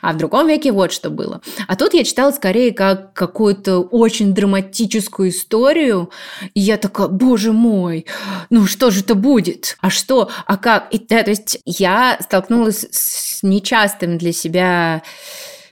А 0.02 0.12
в 0.12 0.16
другом 0.16 0.48
веке 0.48 0.72
вот 0.72 0.92
что 0.92 1.10
было. 1.10 1.40
А 1.66 1.76
тут 1.76 1.94
я 1.94 2.04
читала 2.04 2.30
скорее 2.30 2.72
как 2.72 3.12
какую-то 3.12 3.80
очень 3.80 4.34
драматическую 4.34 5.30
историю, 5.30 6.10
и 6.54 6.60
я 6.60 6.76
такая, 6.76 7.08
боже 7.08 7.52
мой, 7.52 8.06
ну 8.50 8.66
что 8.66 8.90
же 8.90 9.00
это 9.00 9.14
будет? 9.14 9.76
А 9.80 9.90
что? 9.90 10.30
А 10.46 10.56
как? 10.56 10.92
И, 10.92 10.98
да, 10.98 11.22
то 11.22 11.30
есть 11.30 11.58
я 11.64 12.18
столкнулась 12.20 12.86
с 12.90 13.42
нечастым 13.42 14.18
для 14.18 14.32
себя 14.32 15.02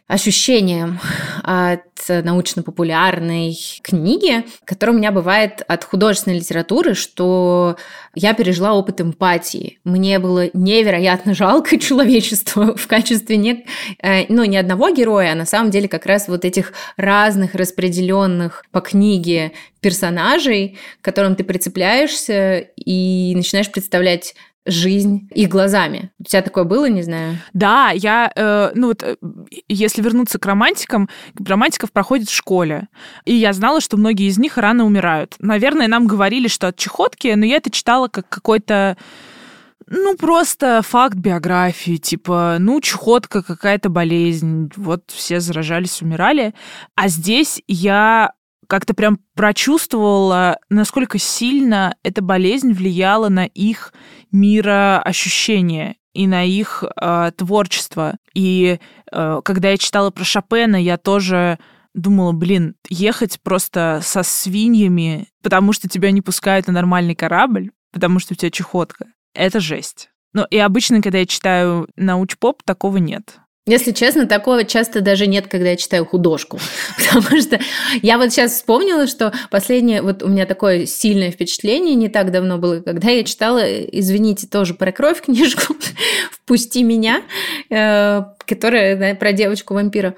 ощущением 0.09 0.99
от 1.42 1.83
научно-популярной 2.09 3.59
книги, 3.83 4.44
которое 4.64 4.92
у 4.92 4.97
меня 4.97 5.12
бывает 5.12 5.62
от 5.68 5.85
художественной 5.85 6.38
литературы, 6.38 6.94
что 6.94 7.77
я 8.14 8.33
пережила 8.33 8.73
опыт 8.73 9.03
эмпатии. 9.03 9.79
Мне 9.85 10.18
было 10.18 10.49
невероятно 10.55 11.35
жалко 11.35 11.79
человечество 11.79 12.75
в 12.75 12.87
качестве 12.87 13.37
не, 13.37 13.66
э, 14.03 14.25
ну, 14.33 14.44
не 14.44 14.57
одного 14.57 14.88
героя, 14.90 15.33
а 15.33 15.37
на 15.37 15.44
самом 15.44 15.71
деле 15.71 15.88
как 15.88 16.07
раз 16.07 16.27
вот 16.29 16.47
этих 16.47 16.73
разных 16.97 17.55
распределенных 17.55 18.64
по 18.73 18.81
книге 18.81 19.53
персонажей, 19.81 20.79
к 21.01 21.05
которым 21.05 21.37
ты 21.37 21.44
прицепляешься 21.44 22.59
и 22.77 23.35
начинаешь 23.37 23.71
представлять 23.71 24.35
жизнь 24.68 25.28
их 25.35 25.48
глазами. 25.48 26.11
У 26.18 26.24
тебя 26.24 26.42
такое 26.42 26.64
было, 26.64 26.87
не 26.87 27.02
знаю? 27.02 27.38
Да, 27.52 27.90
я, 27.90 28.31
э, 28.35 28.70
ну 28.74 28.88
вот, 28.88 29.02
э, 29.02 29.16
если 29.68 30.02
вернуться 30.02 30.38
к 30.38 30.46
романтикам, 30.46 31.09
романтиков 31.38 31.90
проходит 31.90 32.28
в 32.28 32.35
школе. 32.35 32.88
И 33.24 33.35
я 33.35 33.52
знала, 33.52 33.81
что 33.81 33.96
многие 33.96 34.28
из 34.28 34.38
них 34.38 34.59
рано 34.59 34.85
умирают. 34.85 35.35
Наверное, 35.40 35.88
нам 35.88 36.07
говорили, 36.07 36.48
что 36.48 36.68
от 36.68 36.76
чехотки, 36.76 37.28
но 37.28 37.44
я 37.44 37.57
это 37.57 37.70
читала 37.70 38.09
как 38.09 38.28
какой-то 38.28 38.96
ну, 39.90 40.16
просто 40.16 40.83
факт 40.83 41.16
биографии, 41.16 41.96
типа, 41.96 42.57
ну, 42.61 42.81
чехотка, 42.81 43.42
какая-то 43.42 43.88
болезнь, 43.88 44.70
вот 44.76 45.04
все 45.07 45.40
заражались, 45.40 46.02
умирали. 46.02 46.52
А 46.94 47.09
здесь 47.09 47.62
я 47.66 48.33
как-то 48.68 48.94
прям 48.94 49.18
прочувствовала, 49.35 50.59
насколько 50.68 51.18
сильно 51.18 51.96
эта 52.02 52.22
болезнь 52.22 52.72
влияла 52.72 53.28
на 53.28 53.46
их 53.46 53.92
мироощущение 54.31 55.96
и 56.12 56.26
на 56.26 56.44
их 56.44 56.85
э, 56.85 57.33
творчество. 57.37 58.16
И 58.35 58.78
э, 59.11 59.40
когда 59.44 59.70
я 59.70 59.78
читала 59.78 60.11
про 60.11 60.24
Шопена, 60.24 60.76
я 60.76 60.98
тоже 60.98 61.59
думала, 61.94 62.33
блин, 62.33 62.76
ехать 62.88 63.40
просто 63.42 64.00
со 64.02 64.22
свиньями, 64.22 65.28
потому 65.42 65.72
что 65.72 65.88
тебя 65.88 66.11
не 66.11 66.20
пускают 66.20 66.66
на 66.66 66.74
нормальный 66.74 67.14
корабль, 67.14 67.70
потому 67.92 68.20
что 68.20 68.35
у 68.35 68.37
тебя 68.37 68.50
чехотка, 68.50 69.07
это 69.35 69.61
жесть. 69.61 70.11
Ну 70.35 70.44
и 70.50 70.59
обычно, 70.59 71.00
когда 71.00 71.18
я 71.18 71.26
читаю 71.26 71.88
науч-поп, 71.96 72.62
такого 72.62 72.98
нет. 72.98 73.40
Если 73.68 73.92
честно, 73.92 74.26
такого 74.26 74.64
часто 74.64 75.02
даже 75.02 75.26
нет, 75.26 75.46
когда 75.46 75.68
я 75.68 75.76
читаю 75.76 76.07
художку. 76.07 76.59
Потому 77.12 77.38
что 77.38 77.61
я 78.00 78.16
вот 78.16 78.33
сейчас 78.33 78.52
вспомнила, 78.52 79.07
что 79.07 79.31
последнее, 79.50 80.00
вот 80.00 80.22
у 80.22 80.28
меня 80.28 80.46
такое 80.46 80.87
сильное 80.87 81.31
впечатление 81.31 81.94
не 81.94 82.09
так 82.09 82.33
давно 82.33 82.57
было, 82.57 82.81
когда 82.81 83.11
я 83.11 83.24
читала, 83.24 83.61
извините, 83.62 84.46
тоже 84.46 84.72
про 84.72 84.90
кровь 84.90 85.20
книжку 85.24 85.76
«Впусти 86.31 86.83
меня», 86.83 87.20
э, 87.68 88.22
которая 88.49 88.97
да, 88.97 89.15
про 89.15 89.33
девочку-вампира. 89.33 90.15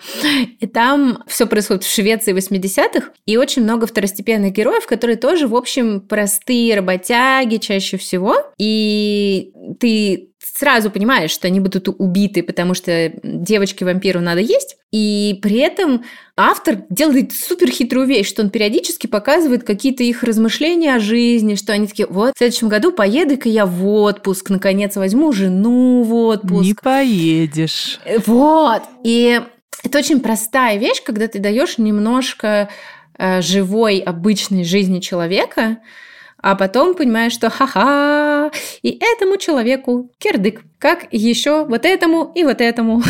И 0.61 0.67
там 0.67 1.23
все 1.27 1.47
происходит 1.47 1.85
в 1.85 1.93
Швеции 1.93 2.35
80-х, 2.35 3.11
и 3.27 3.37
очень 3.37 3.63
много 3.63 3.87
второстепенных 3.87 4.53
героев, 4.53 4.87
которые 4.87 5.17
тоже, 5.17 5.49
в 5.49 5.57
общем, 5.57 6.01
простые 6.01 6.77
работяги 6.77 7.57
чаще 7.57 7.97
всего. 7.97 8.37
И 8.59 9.53
ты 9.81 10.31
сразу 10.39 10.91
понимаешь, 10.91 11.31
что 11.31 11.47
они 11.47 11.61
будут 11.61 11.89
убиты, 11.89 12.43
потому 12.43 12.75
что 12.75 13.13
девочке-вампиру 13.23 14.21
надо 14.21 14.41
есть. 14.41 14.77
И 14.93 15.39
при 15.43 15.59
этом 15.59 16.05
автор 16.49 16.85
делает 16.89 17.33
супер 17.33 17.71
хитрую 17.71 18.07
вещь, 18.07 18.29
что 18.29 18.43
он 18.43 18.51
периодически 18.51 19.07
показывает 19.07 19.65
какие-то 19.65 20.03
их 20.03 20.23
размышления 20.23 20.95
о 20.95 21.01
жизни, 21.01 21.55
что 21.55 21.73
они 21.73 21.87
такие, 21.87 22.07
вот, 22.07 22.35
в 22.35 22.39
следующем 22.39 22.69
году 22.69 22.93
поеду-ка 22.93 23.49
я 23.49 23.67
в 23.67 23.87
отпуск, 23.87 24.51
наконец 24.51 24.97
возьму 24.97 25.33
жену 25.33 26.03
в 26.03 26.15
отпуск. 26.15 26.65
Не 26.65 26.75
поедешь. 26.75 28.01
Вот. 28.27 28.83
И 29.05 29.41
это 29.83 29.99
очень 29.99 30.21
простая 30.21 30.79
вещь, 30.79 31.03
когда 31.05 31.29
ты 31.29 31.39
даешь 31.39 31.79
немножко 31.79 32.69
э, 33.19 33.43
живой, 33.43 33.99
обычной 33.99 34.65
жизни 34.65 35.01
человека, 35.01 35.79
а 36.43 36.55
потом 36.55 36.95
понимаешь, 36.95 37.33
что 37.33 37.51
ха-ха, 37.51 38.51
и 38.83 38.99
этому 39.01 39.37
человеку 39.37 40.11
кирдык, 40.19 40.63
как 40.79 41.07
еще 41.11 41.65
вот 41.65 41.85
этому 41.85 42.33
и 42.35 42.45
вот 42.45 42.61
этому. 42.61 43.03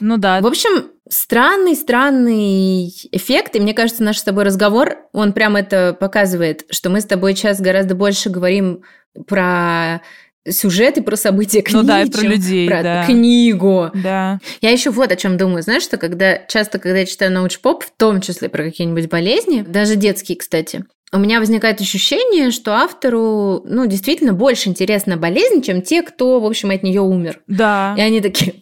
Ну 0.00 0.16
да. 0.16 0.40
В 0.40 0.46
общем, 0.46 0.90
странный-странный 1.12 2.88
эффект, 3.12 3.54
и 3.54 3.60
мне 3.60 3.74
кажется, 3.74 4.02
наш 4.02 4.16
с 4.16 4.22
тобой 4.22 4.44
разговор, 4.44 4.96
он 5.12 5.34
прям 5.34 5.56
это 5.56 5.94
показывает, 5.98 6.64
что 6.70 6.88
мы 6.88 7.02
с 7.02 7.04
тобой 7.04 7.34
сейчас 7.34 7.60
гораздо 7.60 7.94
больше 7.94 8.30
говорим 8.30 8.82
про 9.26 10.00
сюжеты 10.48 11.02
про 11.02 11.16
события 11.16 11.60
книги, 11.60 11.76
ну 11.76 11.86
да, 11.86 12.02
и 12.02 12.10
про 12.10 12.22
людей, 12.22 12.66
про 12.66 12.82
да. 12.82 13.04
книгу. 13.04 13.90
Да. 13.94 14.40
Я 14.60 14.70
еще 14.70 14.90
вот 14.90 15.12
о 15.12 15.16
чем 15.16 15.36
думаю, 15.36 15.62
знаешь, 15.62 15.82
что 15.82 15.98
когда 15.98 16.38
часто, 16.48 16.78
когда 16.78 17.00
я 17.00 17.06
читаю 17.06 17.30
научпоп, 17.30 17.84
в 17.84 17.92
том 17.96 18.20
числе 18.20 18.48
про 18.48 18.64
какие-нибудь 18.64 19.08
болезни, 19.08 19.62
даже 19.62 19.96
детские, 19.96 20.38
кстати, 20.38 20.84
у 21.12 21.18
меня 21.18 21.40
возникает 21.40 21.80
ощущение, 21.82 22.50
что 22.50 22.72
автору, 22.72 23.62
ну, 23.66 23.84
действительно 23.86 24.32
больше 24.32 24.70
интересна 24.70 25.18
болезнь, 25.18 25.60
чем 25.60 25.82
те, 25.82 26.02
кто, 26.02 26.40
в 26.40 26.46
общем, 26.46 26.70
от 26.70 26.82
нее 26.82 27.02
умер. 27.02 27.40
Да. 27.46 27.94
И 27.98 28.00
они 28.00 28.22
такие, 28.22 28.61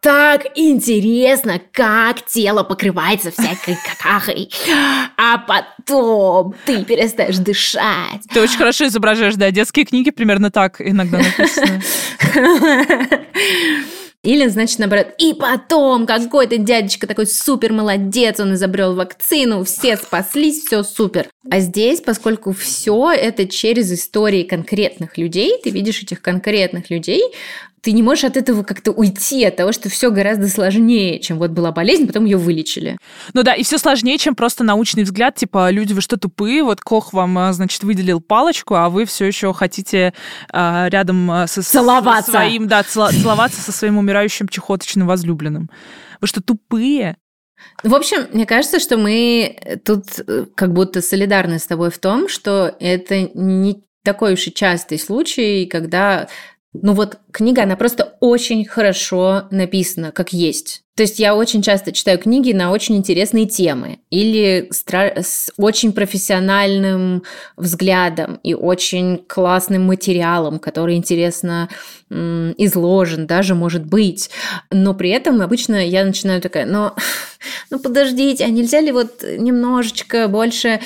так 0.00 0.46
интересно, 0.54 1.60
как 1.72 2.24
тело 2.26 2.62
покрывается 2.62 3.30
всякой 3.30 3.76
какахой, 3.84 4.50
а 5.16 5.38
потом 5.38 6.54
ты 6.64 6.84
перестаешь 6.84 7.36
дышать. 7.36 8.22
Ты 8.32 8.40
очень 8.40 8.56
хорошо 8.56 8.86
изображаешь, 8.86 9.34
да, 9.34 9.50
детские 9.50 9.84
книги 9.84 10.10
примерно 10.10 10.50
так 10.50 10.80
иногда 10.80 11.18
написаны. 11.18 11.82
Или, 14.22 14.48
значит, 14.48 14.78
наоборот, 14.78 15.14
и 15.16 15.32
потом 15.32 16.06
какой-то 16.06 16.58
дядечка 16.58 17.06
такой 17.06 17.26
супер 17.26 17.72
молодец, 17.72 18.38
он 18.38 18.52
изобрел 18.52 18.94
вакцину, 18.94 19.64
все 19.64 19.96
спаслись, 19.96 20.62
все 20.62 20.82
супер. 20.82 21.28
А 21.50 21.60
здесь, 21.60 22.02
поскольку 22.02 22.52
все 22.52 23.10
это 23.12 23.48
через 23.48 23.90
истории 23.90 24.42
конкретных 24.42 25.16
людей, 25.16 25.58
ты 25.64 25.70
видишь 25.70 26.02
этих 26.02 26.20
конкретных 26.20 26.90
людей, 26.90 27.22
ты 27.82 27.92
не 27.92 28.02
можешь 28.02 28.24
от 28.24 28.36
этого 28.36 28.62
как-то 28.62 28.92
уйти, 28.92 29.44
от 29.44 29.56
того, 29.56 29.72
что 29.72 29.88
все 29.88 30.10
гораздо 30.10 30.48
сложнее, 30.48 31.18
чем 31.20 31.38
вот 31.38 31.50
была 31.50 31.72
болезнь, 31.72 32.06
потом 32.06 32.24
ее 32.24 32.36
вылечили. 32.36 32.98
Ну 33.32 33.42
да, 33.42 33.54
и 33.54 33.62
все 33.62 33.78
сложнее, 33.78 34.18
чем 34.18 34.34
просто 34.34 34.64
научный 34.64 35.04
взгляд, 35.04 35.36
типа, 35.36 35.70
люди, 35.70 35.92
вы 35.92 36.00
что, 36.00 36.16
тупые? 36.16 36.62
Вот 36.62 36.80
Кох 36.80 37.12
вам, 37.12 37.38
а, 37.38 37.52
значит, 37.52 37.82
выделил 37.82 38.20
палочку, 38.20 38.74
а 38.74 38.88
вы 38.88 39.04
все 39.04 39.24
еще 39.24 39.52
хотите 39.54 40.12
а, 40.50 40.88
рядом 40.90 41.30
а, 41.30 41.46
со, 41.46 41.62
целоваться. 41.62 42.30
своим, 42.30 42.68
да, 42.68 42.82
целоваться 42.82 43.60
со 43.60 43.72
своим 43.72 43.98
умирающим 43.98 44.48
чехоточным 44.48 45.06
возлюбленным. 45.06 45.70
Вы 46.20 46.26
что, 46.26 46.42
тупые? 46.42 47.16
В 47.82 47.94
общем, 47.94 48.26
мне 48.32 48.46
кажется, 48.46 48.78
что 48.78 48.96
мы 48.96 49.78
тут 49.84 50.04
э, 50.26 50.46
как 50.54 50.72
будто 50.72 51.02
солидарны 51.02 51.58
с 51.58 51.66
тобой 51.66 51.90
в 51.90 51.98
том, 51.98 52.28
что 52.28 52.74
это 52.80 53.28
не 53.34 53.82
такой 54.02 54.34
уж 54.34 54.46
и 54.46 54.52
частый 54.52 54.98
случай, 54.98 55.66
когда 55.66 56.28
ну 56.72 56.92
вот 56.92 57.18
книга, 57.32 57.62
она 57.62 57.76
просто 57.76 58.16
очень 58.20 58.64
хорошо 58.64 59.44
написана, 59.50 60.12
как 60.12 60.32
есть. 60.32 60.82
То 61.00 61.04
есть 61.04 61.18
я 61.18 61.34
очень 61.34 61.62
часто 61.62 61.92
читаю 61.92 62.18
книги 62.18 62.52
на 62.52 62.72
очень 62.72 62.94
интересные 62.96 63.46
темы 63.46 64.00
или 64.10 64.68
с 64.70 65.50
очень 65.56 65.94
профессиональным 65.94 67.22
взглядом 67.56 68.38
и 68.42 68.52
очень 68.52 69.24
классным 69.26 69.84
материалом, 69.84 70.58
который 70.58 70.96
интересно 70.96 71.70
изложен, 72.10 73.26
даже 73.26 73.54
может 73.54 73.86
быть. 73.86 74.30
Но 74.70 74.94
при 74.94 75.10
этом 75.10 75.40
обычно 75.40 75.86
я 75.86 76.04
начинаю 76.04 76.42
такая, 76.42 76.66
но 76.66 76.96
ну 77.70 77.78
подождите, 77.78 78.44
а 78.44 78.48
нельзя 78.48 78.80
ли 78.80 78.90
вот 78.90 79.22
немножечко 79.22 80.26
больше 80.26 80.80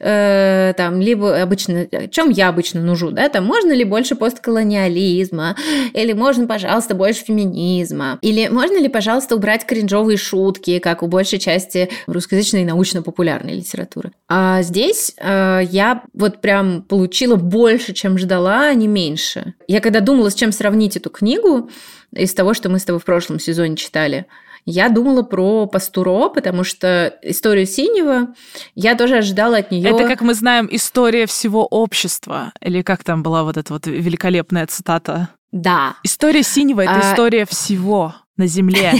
э, 0.00 0.74
там, 0.76 1.00
либо 1.00 1.40
обычно, 1.40 1.86
чем 2.10 2.30
я 2.30 2.48
обычно 2.48 2.82
нужу, 2.82 3.12
да, 3.12 3.28
там 3.28 3.44
можно 3.44 3.72
ли 3.72 3.84
больше 3.84 4.16
постколониализма, 4.16 5.56
или 5.92 6.12
можно, 6.12 6.46
пожалуйста, 6.46 6.94
больше 6.94 7.24
феминизма, 7.24 8.18
или 8.20 8.48
можно 8.48 8.78
ли, 8.78 8.88
пожалуйста, 8.88 9.36
убрать 9.36 9.54
брать 9.54 9.66
кринжовые 9.66 10.16
шутки, 10.16 10.78
как 10.78 11.02
у 11.02 11.06
большей 11.06 11.38
части 11.38 11.88
русскоязычной 12.06 12.64
научно-популярной 12.64 13.54
литературы. 13.54 14.12
А 14.28 14.62
здесь 14.62 15.14
э, 15.16 15.60
я 15.70 16.02
вот 16.12 16.40
прям 16.40 16.82
получила 16.82 17.36
больше, 17.36 17.92
чем 17.92 18.18
ждала, 18.18 18.68
а 18.68 18.74
не 18.74 18.88
меньше. 18.88 19.54
Я 19.68 19.80
когда 19.80 20.00
думала, 20.00 20.30
с 20.30 20.34
чем 20.34 20.50
сравнить 20.50 20.96
эту 20.96 21.10
книгу, 21.10 21.70
из 22.12 22.34
того, 22.34 22.54
что 22.54 22.68
мы 22.68 22.78
с 22.78 22.84
тобой 22.84 23.00
в 23.00 23.04
прошлом 23.04 23.38
сезоне 23.38 23.76
читали, 23.76 24.26
я 24.66 24.88
думала 24.88 25.22
про 25.22 25.66
Пастуро, 25.66 26.28
потому 26.28 26.64
что 26.64 27.14
историю 27.22 27.66
Синего 27.66 28.34
я 28.74 28.94
тоже 28.94 29.18
ожидала 29.18 29.58
от 29.58 29.70
нее. 29.70 29.90
Это, 29.90 30.08
как 30.08 30.22
мы 30.22 30.34
знаем, 30.34 30.68
история 30.70 31.26
всего 31.26 31.66
общества. 31.66 32.52
Или 32.60 32.82
как 32.82 33.04
там 33.04 33.22
была 33.22 33.44
вот 33.44 33.56
эта 33.56 33.72
вот 33.72 33.86
великолепная 33.86 34.66
цитата? 34.66 35.28
Да. 35.52 35.96
История 36.02 36.42
Синего 36.42 36.80
это 36.80 36.96
а... 36.96 37.12
история 37.12 37.44
всего 37.44 38.14
на 38.36 38.46
Земле, 38.46 38.94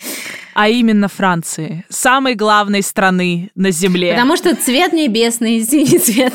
а 0.54 0.68
именно 0.68 1.08
Франции, 1.08 1.84
самой 1.90 2.34
главной 2.34 2.82
страны 2.82 3.50
на 3.54 3.70
Земле. 3.70 4.12
Потому 4.12 4.36
что 4.36 4.54
цвет 4.56 4.92
небесный, 4.92 5.62
синий 5.62 5.98
цвет. 5.98 6.32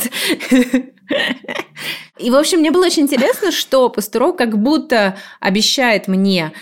И, 2.20 2.30
в 2.30 2.36
общем, 2.36 2.60
мне 2.60 2.72
было 2.72 2.86
очень 2.86 3.04
интересно, 3.04 3.52
что 3.52 3.90
Пастуров 3.90 4.36
как 4.36 4.58
будто 4.62 5.18
обещает 5.40 6.08
мне 6.08 6.54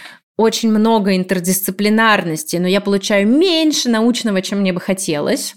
очень 0.42 0.72
много 0.72 1.16
интердисциплинарности, 1.16 2.58
но 2.58 2.68
я 2.68 2.82
получаю 2.82 3.28
меньше 3.28 3.90
научного, 3.90 4.42
чем 4.42 4.60
мне 4.60 4.74
бы 4.74 4.82
хотелось. 4.82 5.56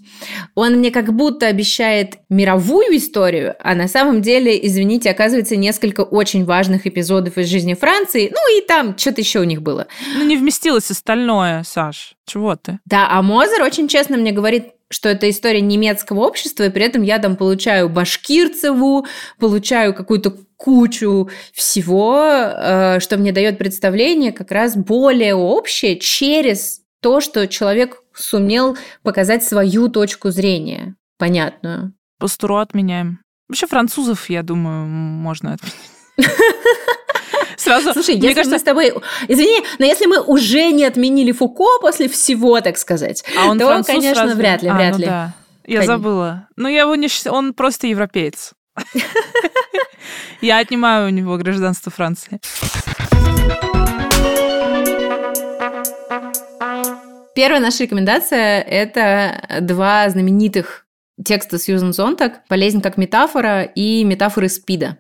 Он 0.55 0.75
мне 0.75 0.91
как 0.91 1.13
будто 1.13 1.47
обещает 1.47 2.19
мировую 2.29 2.97
историю, 2.97 3.55
а 3.61 3.75
на 3.75 3.89
самом 3.89 4.23
деле, 4.23 4.59
извините, 4.67 5.11
оказывается 5.11 5.57
несколько 5.57 6.03
очень 6.03 6.45
важных 6.45 6.87
эпизодов 6.87 7.39
из 7.39 7.49
жизни 7.49 7.75
Франции. 7.75 8.31
Ну 8.33 8.59
и 8.59 8.67
там 8.67 8.97
что-то 8.97 9.21
еще 9.21 9.41
у 9.41 9.45
них 9.45 9.63
было. 9.63 9.87
Ну 10.17 10.25
не 10.25 10.37
вместилось 10.37 10.91
остальное, 10.91 11.63
Саш. 11.65 12.15
Чего 12.27 12.57
ты? 12.57 12.79
Да, 12.85 13.09
а 13.11 13.23
Мозер 13.23 13.63
очень 13.63 13.89
честно 13.89 14.17
мне 14.17 14.33
говорит, 14.33 14.69
что 14.91 15.09
это 15.09 15.29
история 15.29 15.61
немецкого 15.61 16.21
общества, 16.21 16.65
и 16.65 16.71
при 16.71 16.85
этом 16.85 17.03
я 17.03 17.19
там 17.19 17.37
получаю 17.37 17.89
Башкирцеву, 17.89 19.07
получаю 19.39 19.95
какую-то 19.95 20.37
кучу 20.65 21.29
всего, 21.53 22.25
э, 22.25 22.99
что 22.99 23.19
мне 23.19 23.33
дает 23.33 23.59
представление 23.59 24.33
как 24.33 24.51
раз 24.51 24.77
более 24.77 25.35
общее 25.35 25.99
через 25.99 26.81
то, 27.03 27.21
что 27.21 27.47
человек 27.47 27.99
сумел 28.15 28.79
показать 29.03 29.45
свою 29.45 29.89
точку 29.89 30.31
зрения, 30.31 30.97
понятную. 31.19 31.93
Пастуру 32.19 32.57
отменяем. 32.57 33.19
Вообще 33.47 33.67
французов, 33.67 34.31
я 34.31 34.43
думаю, 34.43 34.87
можно 34.87 35.53
отменить. 35.53 35.77
Сразу, 37.59 37.93
Слушай, 37.93 38.17
мне 38.17 38.29
если 38.29 38.35
кажется... 38.35 38.55
мы 38.55 38.59
с 38.59 38.63
тобой... 38.63 38.95
Извини, 39.29 39.63
но 39.79 39.85
если 39.85 40.07
мы 40.07 40.23
уже 40.23 40.71
не 40.73 40.87
отменили 40.87 41.33
Фуко 41.33 41.79
после 41.83 42.09
всего, 42.09 42.59
так 42.63 42.79
сказать, 42.79 43.23
а 43.39 43.51
он 43.51 43.59
то, 43.59 43.83
конечно, 43.85 44.23
разве? 44.23 44.37
вряд 44.37 44.63
ли, 44.63 44.69
а, 44.71 44.75
вряд 44.75 44.93
ну 44.95 44.99
ли. 44.99 45.05
Да. 45.05 45.35
Я 45.67 45.81
Конечно. 45.81 45.97
забыла. 45.99 46.49
Ну, 46.57 46.69
я 46.69 46.83
его 46.83 46.95
не. 46.95 47.09
Он 47.29 47.53
просто 47.53 47.87
европеец. 47.87 48.55
Я 50.41 50.59
отнимаю 50.59 51.07
у 51.07 51.11
него 51.11 51.37
гражданство 51.37 51.91
Франции. 51.91 52.41
Первая 57.35 57.61
наша 57.61 57.83
рекомендация– 57.83 58.61
это 58.63 59.61
два 59.61 60.09
знаменитых 60.09 60.87
текста 61.23 61.59
Сьюзен 61.59 61.93
Зонтак 61.93 62.43
«Болезнь 62.49 62.81
как 62.81 62.97
метафора» 62.97 63.63
и 63.63 64.05
«Метафоры 64.05 64.49
СПИДа». 64.49 64.99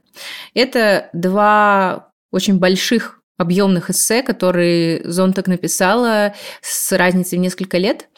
Это 0.52 1.10
два 1.12 2.12
очень 2.30 2.58
больших 2.58 3.20
объемных 3.36 3.90
эссе, 3.90 4.22
которые 4.22 5.02
Зонтак 5.04 5.46
написала 5.46 6.34
с 6.60 6.92
разницей 6.96 7.38
в 7.38 7.40
несколько 7.40 7.78
лет. 7.78 8.08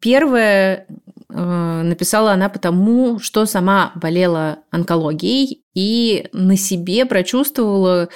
Первое 0.00 0.86
написала 1.34 2.32
она 2.32 2.48
потому, 2.48 3.18
что 3.18 3.46
сама 3.46 3.92
болела 3.94 4.58
онкологией 4.70 5.62
и 5.74 6.28
на 6.32 6.56
себе 6.56 7.06
прочувствовала, 7.06 8.08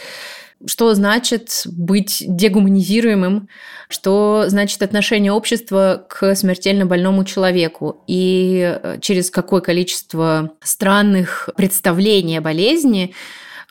что 0.66 0.94
значит 0.94 1.62
быть 1.66 2.22
дегуманизируемым, 2.26 3.48
что 3.88 4.44
значит 4.48 4.82
отношение 4.82 5.32
общества 5.32 6.06
к 6.08 6.34
смертельно 6.34 6.86
больному 6.86 7.24
человеку 7.24 8.04
и 8.06 8.78
э, 8.82 8.98
через 9.00 9.30
какое 9.30 9.60
количество 9.60 10.52
странных 10.62 11.50
представлений 11.56 12.38
о 12.38 12.42
болезни 12.42 13.14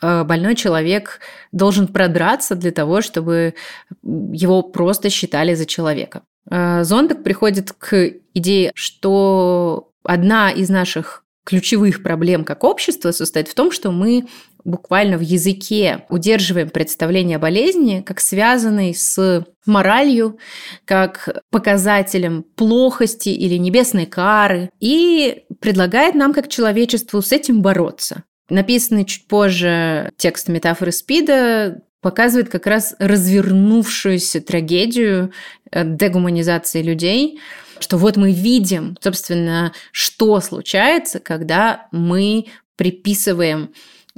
Э, 0.02 0.24
больной 0.24 0.54
человек 0.54 1.20
должен 1.52 1.88
продраться 1.88 2.54
для 2.54 2.70
того, 2.70 3.00
чтобы 3.00 3.54
его 4.02 4.62
просто 4.62 5.10
считали 5.10 5.54
за 5.54 5.66
человека. 5.66 6.22
Э, 6.50 6.84
Зондак 6.84 7.22
приходит 7.22 7.72
к 7.72 8.12
идее, 8.34 8.72
что 8.74 9.90
одна 10.04 10.50
из 10.50 10.68
наших 10.68 11.24
ключевых 11.44 12.02
проблем 12.02 12.44
как 12.44 12.64
общество 12.64 13.12
состоит 13.12 13.48
в 13.48 13.54
том, 13.54 13.70
что 13.70 13.92
мы 13.92 14.26
буквально 14.64 15.16
в 15.16 15.20
языке 15.20 16.04
удерживаем 16.08 16.70
представление 16.70 17.36
о 17.36 17.40
болезни 17.40 18.02
как 18.04 18.18
связанной 18.18 18.94
с 18.94 19.46
моралью, 19.64 20.38
как 20.84 21.42
показателем 21.50 22.42
плохости 22.42 23.28
или 23.28 23.56
небесной 23.56 24.06
кары, 24.06 24.70
и 24.80 25.44
предлагает 25.60 26.16
нам 26.16 26.34
как 26.34 26.48
человечеству 26.48 27.22
с 27.22 27.30
этим 27.30 27.62
бороться. 27.62 28.24
Написанный 28.48 29.04
чуть 29.04 29.28
позже 29.28 30.10
текст 30.16 30.48
метафоры 30.48 30.90
Спида 30.90 31.80
показывает 32.06 32.48
как 32.48 32.68
раз 32.68 32.94
развернувшуюся 33.00 34.40
трагедию 34.40 35.32
э, 35.72 35.82
дегуманизации 35.84 36.80
людей, 36.80 37.40
что 37.80 37.98
вот 37.98 38.16
мы 38.16 38.30
видим, 38.30 38.96
собственно, 39.00 39.72
что 39.90 40.40
случается, 40.40 41.18
когда 41.18 41.88
мы 41.90 42.46
приписываем 42.76 43.72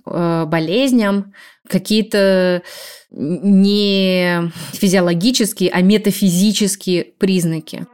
э, 0.05 0.45
болезням 0.47 1.33
какие-то 1.67 2.63
не 3.11 4.53
физиологические, 4.75 5.71
а 5.71 5.81
метафизические 5.81 7.05
признаки. 7.05 7.87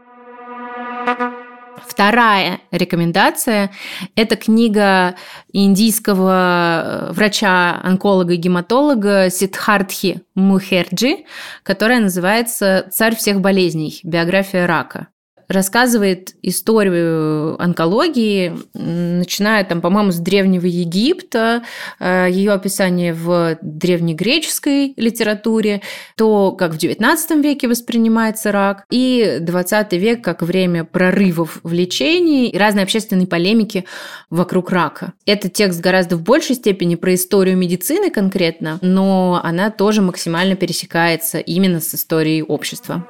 Вторая 1.86 2.60
рекомендация– 2.70 3.70
это 4.16 4.36
книга 4.36 5.16
индийского 5.52 7.08
э, 7.10 7.12
врача-онколога 7.12 8.34
и 8.34 8.36
гематолога 8.36 9.30
Сидхартхи 9.30 10.22
Мухерджи, 10.34 11.24
которая 11.62 12.00
называется 12.00 12.88
«Царь 12.92 13.16
всех 13.16 13.40
болезней. 13.40 14.00
Биография 14.02 14.66
рака» 14.66 15.08
рассказывает 15.48 16.34
историю 16.42 17.60
онкологии, 17.62 18.52
начиная 18.74 19.64
там, 19.64 19.80
по-моему, 19.80 20.12
с 20.12 20.18
Древнего 20.18 20.66
Египта, 20.66 21.62
э, 22.00 22.28
ее 22.30 22.52
описание 22.52 23.12
в 23.12 23.58
древнегреческой 23.62 24.94
литературе, 24.96 25.82
то, 26.16 26.52
как 26.52 26.74
в 26.74 26.78
XIX 26.78 27.42
веке 27.42 27.68
воспринимается 27.68 28.52
рак, 28.52 28.84
и 28.90 29.38
XX 29.40 29.98
век 29.98 30.22
как 30.22 30.42
время 30.42 30.84
прорывов 30.84 31.60
в 31.62 31.72
лечении 31.72 32.48
и 32.48 32.58
разной 32.58 32.84
общественной 32.84 33.26
полемики 33.26 33.84
вокруг 34.30 34.70
рака. 34.70 35.12
Этот 35.26 35.52
текст 35.52 35.80
гораздо 35.80 36.16
в 36.16 36.22
большей 36.22 36.56
степени 36.56 36.94
про 36.94 37.14
историю 37.14 37.56
медицины 37.56 38.10
конкретно, 38.10 38.78
но 38.80 39.40
она 39.42 39.70
тоже 39.70 40.02
максимально 40.02 40.56
пересекается 40.56 41.38
именно 41.38 41.80
с 41.80 41.94
историей 41.94 42.42
общества. 42.42 43.06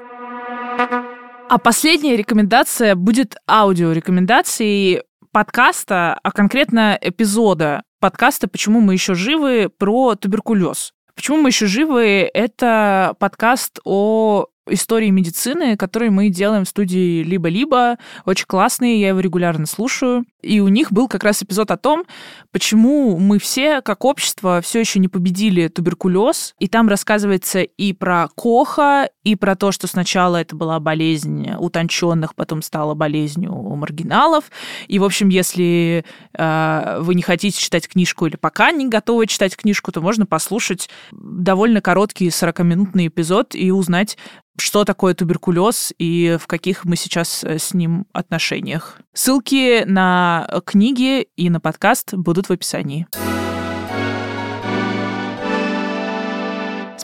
А 1.54 1.58
последняя 1.58 2.16
рекомендация 2.16 2.96
будет 2.96 3.36
аудиорекомендацией 3.48 5.02
подкаста, 5.30 6.18
а 6.20 6.32
конкретно 6.32 6.98
эпизода 7.00 7.84
подкаста 8.00 8.48
«Почему 8.48 8.80
мы 8.80 8.94
еще 8.94 9.14
живы» 9.14 9.68
про 9.68 10.16
туберкулез. 10.16 10.94
Почему 11.14 11.36
мы 11.36 11.50
еще 11.50 11.68
живы? 11.68 12.28
Это 12.34 13.14
подкаст 13.20 13.78
о 13.84 14.46
истории 14.68 15.10
медицины, 15.10 15.76
которые 15.76 16.10
мы 16.10 16.30
делаем 16.30 16.64
в 16.64 16.68
студии 16.68 17.22
«Либо-либо». 17.22 17.98
Очень 18.24 18.46
классные, 18.46 19.00
я 19.00 19.08
его 19.08 19.20
регулярно 19.20 19.66
слушаю. 19.66 20.24
И 20.42 20.60
у 20.60 20.68
них 20.68 20.92
был 20.92 21.08
как 21.08 21.24
раз 21.24 21.42
эпизод 21.42 21.70
о 21.70 21.76
том, 21.76 22.04
почему 22.52 23.18
мы 23.18 23.38
все, 23.38 23.80
как 23.80 24.04
общество, 24.04 24.60
все 24.62 24.80
еще 24.80 24.98
не 24.98 25.08
победили 25.08 25.68
туберкулез. 25.68 26.54
И 26.58 26.68
там 26.68 26.88
рассказывается 26.88 27.62
и 27.62 27.92
про 27.92 28.28
Коха, 28.36 29.08
и 29.24 29.36
про 29.36 29.56
то, 29.56 29.72
что 29.72 29.86
сначала 29.86 30.36
это 30.36 30.54
была 30.54 30.78
болезнь 30.80 31.50
утонченных, 31.58 32.34
потом 32.34 32.62
стала 32.62 32.94
болезнью 32.94 33.52
маргиналов. 33.52 34.44
И, 34.86 34.98
в 34.98 35.04
общем, 35.04 35.28
если 35.28 36.04
э, 36.36 36.96
вы 37.00 37.14
не 37.14 37.22
хотите 37.22 37.58
читать 37.58 37.88
книжку 37.88 38.26
или 38.26 38.36
пока 38.36 38.70
не 38.70 38.86
готовы 38.86 39.26
читать 39.26 39.56
книжку, 39.56 39.92
то 39.92 40.00
можно 40.00 40.26
послушать 40.26 40.90
довольно 41.12 41.80
короткий 41.80 42.28
40-минутный 42.28 43.08
эпизод 43.08 43.54
и 43.54 43.70
узнать, 43.70 44.18
что 44.56 44.84
такое 44.84 45.14
туберкулез 45.14 45.92
и 45.98 46.38
в 46.40 46.46
каких 46.46 46.84
мы 46.84 46.96
сейчас 46.96 47.44
э, 47.44 47.58
с 47.58 47.74
ним 47.74 48.06
отношениях. 48.12 48.98
Ссылки 49.12 49.84
на 49.84 50.48
книги 50.64 51.28
и 51.36 51.50
на 51.50 51.60
подкаст 51.60 52.14
будут 52.14 52.48
в 52.48 52.52
описании. 52.52 53.06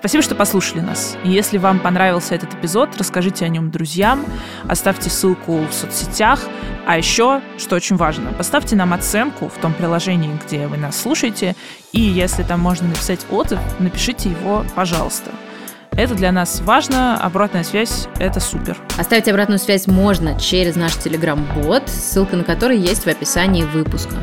Спасибо, 0.00 0.22
что 0.22 0.34
послушали 0.34 0.80
нас. 0.80 1.18
Если 1.24 1.58
вам 1.58 1.78
понравился 1.78 2.34
этот 2.34 2.54
эпизод, 2.54 2.96
расскажите 2.96 3.44
о 3.44 3.48
нем 3.48 3.70
друзьям, 3.70 4.24
оставьте 4.66 5.10
ссылку 5.10 5.58
в 5.66 5.74
соцсетях, 5.74 6.40
а 6.86 6.96
еще, 6.96 7.42
что 7.58 7.76
очень 7.76 7.96
важно, 7.96 8.32
поставьте 8.32 8.76
нам 8.76 8.94
оценку 8.94 9.48
в 9.48 9.58
том 9.60 9.74
приложении, 9.74 10.40
где 10.46 10.68
вы 10.68 10.78
нас 10.78 10.98
слушаете, 10.98 11.54
и 11.92 12.00
если 12.00 12.44
там 12.44 12.60
можно 12.60 12.88
написать 12.88 13.26
отзыв, 13.30 13.60
напишите 13.78 14.30
его, 14.30 14.64
пожалуйста. 14.74 15.32
Это 15.92 16.14
для 16.14 16.32
нас 16.32 16.60
важно, 16.60 17.18
обратная 17.18 17.64
связь– 17.64 18.08
это 18.18 18.40
супер. 18.40 18.76
Оставить 18.96 19.28
обратную 19.28 19.58
связь 19.58 19.86
можно 19.86 20.38
через 20.38 20.76
наш 20.76 20.94
телеграм-бот, 20.94 21.88
ссылка 21.88 22.36
на 22.36 22.44
который 22.44 22.78
есть 22.78 23.04
в 23.04 23.08
описании 23.08 23.64
выпуска. 23.64 24.14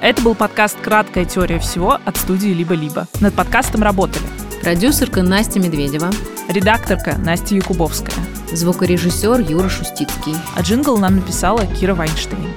Это 0.00 0.20
был 0.22 0.34
подкаст 0.34 0.76
«Краткая 0.82 1.24
теория 1.24 1.58
всего» 1.58 1.98
от 2.04 2.16
студии 2.16 2.48
«Либо-либо». 2.48 3.06
Над 3.20 3.34
подкастом 3.34 3.82
работали 3.82 4.24
продюсерка 4.62 5.22
Настя 5.22 5.58
Медведева, 5.58 6.10
редакторка 6.48 7.16
Настя 7.18 7.54
Якубовская, 7.54 8.14
звукорежиссер 8.52 9.40
Юра 9.40 9.68
Шустицкий. 9.68 10.36
А 10.56 10.62
джингл 10.62 10.98
нам 10.98 11.16
написала 11.16 11.66
Кира 11.66 11.94
Вайнштейн. 11.94 12.52